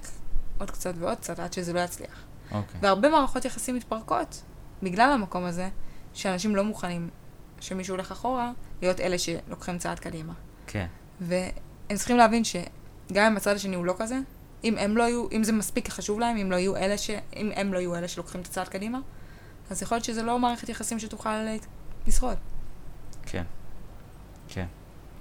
עוד 0.58 0.70
קצת 0.70 0.94
ועוד 0.98 1.18
קצת 1.18 1.38
עד 1.38 1.52
שזה 1.52 1.72
לא 1.72 1.80
יצליח. 1.80 2.24
אוקיי. 2.52 2.80
והרבה 2.82 3.08
מערכות 3.08 3.44
יחסים 3.44 3.74
מתפרקות 3.74 4.42
בגלל 4.82 5.10
המקום 5.10 5.44
הזה, 5.44 5.68
שאנשים 6.14 6.56
לא 6.56 6.64
מוכנים 6.64 7.10
שמישהו 7.60 7.94
הולך 7.94 8.12
אחורה, 8.12 8.52
להיות 8.82 9.00
אלה 9.00 9.18
שלוקחים 9.18 9.78
צעד 9.78 9.98
קדימה. 9.98 10.32
כן. 10.66 10.86
והם 11.20 11.96
צריכים 11.96 12.16
להבין 12.16 12.42
שגם 12.44 13.24
אם 13.26 13.36
הצד 13.36 13.54
השני 13.56 13.76
הוא 13.76 13.84
לא 13.84 13.94
כזה, 13.98 14.18
אם 14.64 14.78
הם 14.78 14.96
לא 14.96 15.02
יהיו, 15.02 15.26
אם 15.32 15.44
זה 15.44 15.52
מספיק 15.52 15.88
חשוב 15.88 16.20
להם, 16.20 16.36
אם 16.36 16.50
לא 16.50 16.56
יהיו 16.56 16.76
אלה 16.76 16.98
ש... 16.98 17.10
אם 17.36 17.50
הם 17.56 17.72
לא 17.72 17.78
יהיו 17.78 17.96
אלה 17.96 18.08
שלוקחים 18.08 18.40
את 18.40 18.46
הצעד 18.46 18.68
קדימה, 18.68 18.98
אז 19.70 19.82
יכול 19.82 19.96
להיות 19.96 20.04
שזה 20.04 20.22
לא 20.22 20.38
מערכת 20.38 20.68
יחסים 20.68 20.98
שתוכל 20.98 21.36
ל- 21.36 21.56
לשרוד. 22.06 22.36
כן. 23.22 23.44
כן. 24.48 24.66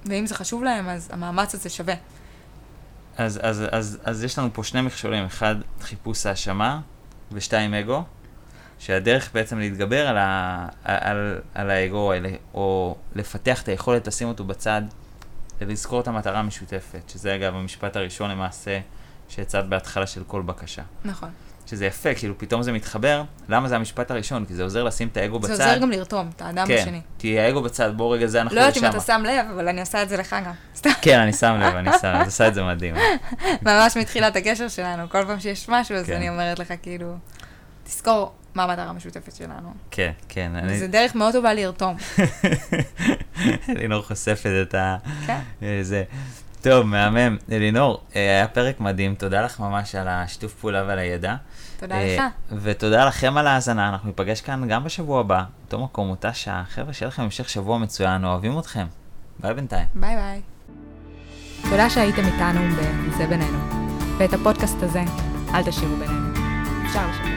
ואם 0.06 0.26
זה 0.26 0.36
חשוב 0.36 0.63
להם, 0.63 0.89
אז 0.89 1.10
המאמץ 1.13 1.56
הזה 1.56 1.70
שווה. 1.70 1.94
אז, 3.18 3.39
אז, 3.44 3.63
אז, 3.72 4.00
אז 4.04 4.24
יש 4.24 4.39
לנו 4.39 4.50
פה 4.54 4.63
שני 4.63 4.82
מכשולים, 4.82 5.26
אחד 5.26 5.56
חיפוש 5.82 6.26
האשמה 6.26 6.82
ושתיים 7.32 7.74
אגו, 7.74 8.04
שהדרך 8.80 9.30
בעצם 9.34 9.60
להתגבר 9.60 10.08
על, 10.08 10.18
ה, 10.18 10.68
על, 10.84 11.39
על 11.54 11.70
האגו 11.70 12.12
או 12.54 12.96
לפתח 13.16 13.62
את 13.62 13.68
היכולת 13.68 14.08
לשים 14.08 14.28
אותו 14.28 14.44
בצד, 14.44 14.82
ולזכור 15.62 16.02
את 16.02 16.08
המטרה 16.08 16.39
המשותפת, 16.39 17.10
שזה 17.10 17.36
אגב 17.36 17.56
המשפט 17.56 17.96
הראשון 17.96 18.32
למעשה 18.32 18.80
שהצעת 19.30 19.70
בהתחלה 19.70 20.08
של 20.08 20.24
כל 20.28 20.42
בקשה. 20.42 20.84
נכון. 21.06 21.30
שזה 21.65 21.86
יפה, 21.86 22.13
כאילו 22.13 22.38
פתאום 22.38 22.63
זה 22.63 22.71
מתחבר, 22.71 23.23
למה 23.49 23.67
זה 23.67 23.76
המשפט 23.76 24.12
הראשון? 24.12 24.45
כי 24.45 24.54
זה 24.54 24.63
עוזר 24.63 24.84
לשים 24.84 25.08
את 25.08 25.17
האגו 25.17 25.41
זה 25.41 25.54
בצד. 25.54 25.63
עוזר 25.67 25.78
גם 25.82 25.91
לרתום 25.91 26.30
את 26.36 26.41
האדם 26.41 26.67
כן, 26.67 26.78
השני. 26.82 27.02
כי 27.19 27.39
האגו 27.39 27.62
בצד, 27.62 27.97
בוא 27.97 28.15
רגע 28.15 28.28
זה 28.28 28.41
אנחנו 28.41 28.56
לא 28.56 28.62
יודעת 28.62 28.78
אם. 28.78 28.86
אתה 28.86 28.99
שם 28.99 29.23
לב, 29.28 29.45
אבל 29.54 29.67
אני 29.67 29.82
עושה 29.82 30.04
את 30.04 30.10
זה 30.10 30.17
לך 30.17 30.36
גם. 30.45 30.52
סתם. 30.76 30.89
כן, 31.02 31.19
אני 31.19 31.34
שם 31.34 31.56
לב, 31.60 31.76
אני 31.76 31.89
שם, 32.02 32.13
את 32.21 32.26
עושה 32.26 32.47
את 32.47 32.54
זה 32.54 32.63
מדהים. 32.63 32.95
ממש 33.65 33.97
מתחילת 33.97 34.36
הקשר 34.36 34.67
שלנו, 34.67 35.10
כל 35.10 35.26
פעם 35.28 35.39
שיש 35.39 35.69
משהו, 35.69 35.95
אז 35.95 36.06
כן. 36.06 36.13
אני 36.15 36.30
אומרת 36.30 36.60
לך, 36.60 36.73
כאילו, 36.82 37.15
תזכור 37.84 38.34
מה 38.56 38.63
המטרה 38.63 38.86
המשותפת 38.86 39.36
שלנו. 39.36 39.73
כן, 39.91 40.12
כן. 40.30 40.52
אני- 40.56 40.80
זה 40.80 40.88
דרך 40.88 41.15
מאוד 41.15 41.34
טובה 41.34 41.54
לרתום. 41.54 41.95
אלינור 43.69 44.02
חושפת 44.02 44.49
את 44.62 44.76
ה... 44.76 44.97
כן. 45.28 45.39
אה, 45.63 45.80
זה. 45.82 46.04
טוב, 46.63 46.86
מהמם. 46.86 47.38
אלינור, 47.52 48.02
אה, 48.15 48.21
היה 48.21 48.47
פרק 48.47 48.80
מדהים, 48.80 49.15
תודה 49.15 49.41
לך 49.41 49.60
ממש 49.60 49.95
על 49.95 50.08
השיתוף 50.08 50.54
פעולה 50.54 50.84
ועל 50.88 50.99
הידע. 50.99 51.36
תודה 51.80 51.95
אה, 51.95 52.15
לך. 52.15 52.23
ותודה 52.62 53.06
לכם 53.06 53.38
על 53.38 53.47
ההאזנה, 53.47 53.89
אנחנו 53.89 54.08
ניפגש 54.08 54.41
כאן 54.41 54.67
גם 54.67 54.84
בשבוע 54.84 55.19
הבא, 55.19 55.43
אותו 55.65 55.84
מקום, 55.84 56.10
אותה 56.10 56.34
שעה. 56.34 56.63
חבר'ה, 56.69 56.93
שיהיה 56.93 57.08
לכם 57.08 57.23
המשך 57.23 57.49
שבוע 57.49 57.78
מצוין, 57.78 58.26
אוהבים 58.26 58.60
אתכם. 58.60 58.86
ביי 59.39 59.54
בינתיים. 59.54 59.86
ביי 59.95 60.15
ביי. 60.15 60.41
תודה 61.69 61.89
שהייתם 61.89 62.23
איתנו 62.26 62.62
ב"זה 62.78 63.28
בינינו", 63.28 63.58
ואת 64.17 64.34
הפודקאסט 64.34 64.84
הזה, 64.84 65.04
אל 65.54 65.63
תשאירו 65.63 65.95
בינינו. 65.95 66.30
אפשר 66.86 67.08
לשאול. 67.10 67.33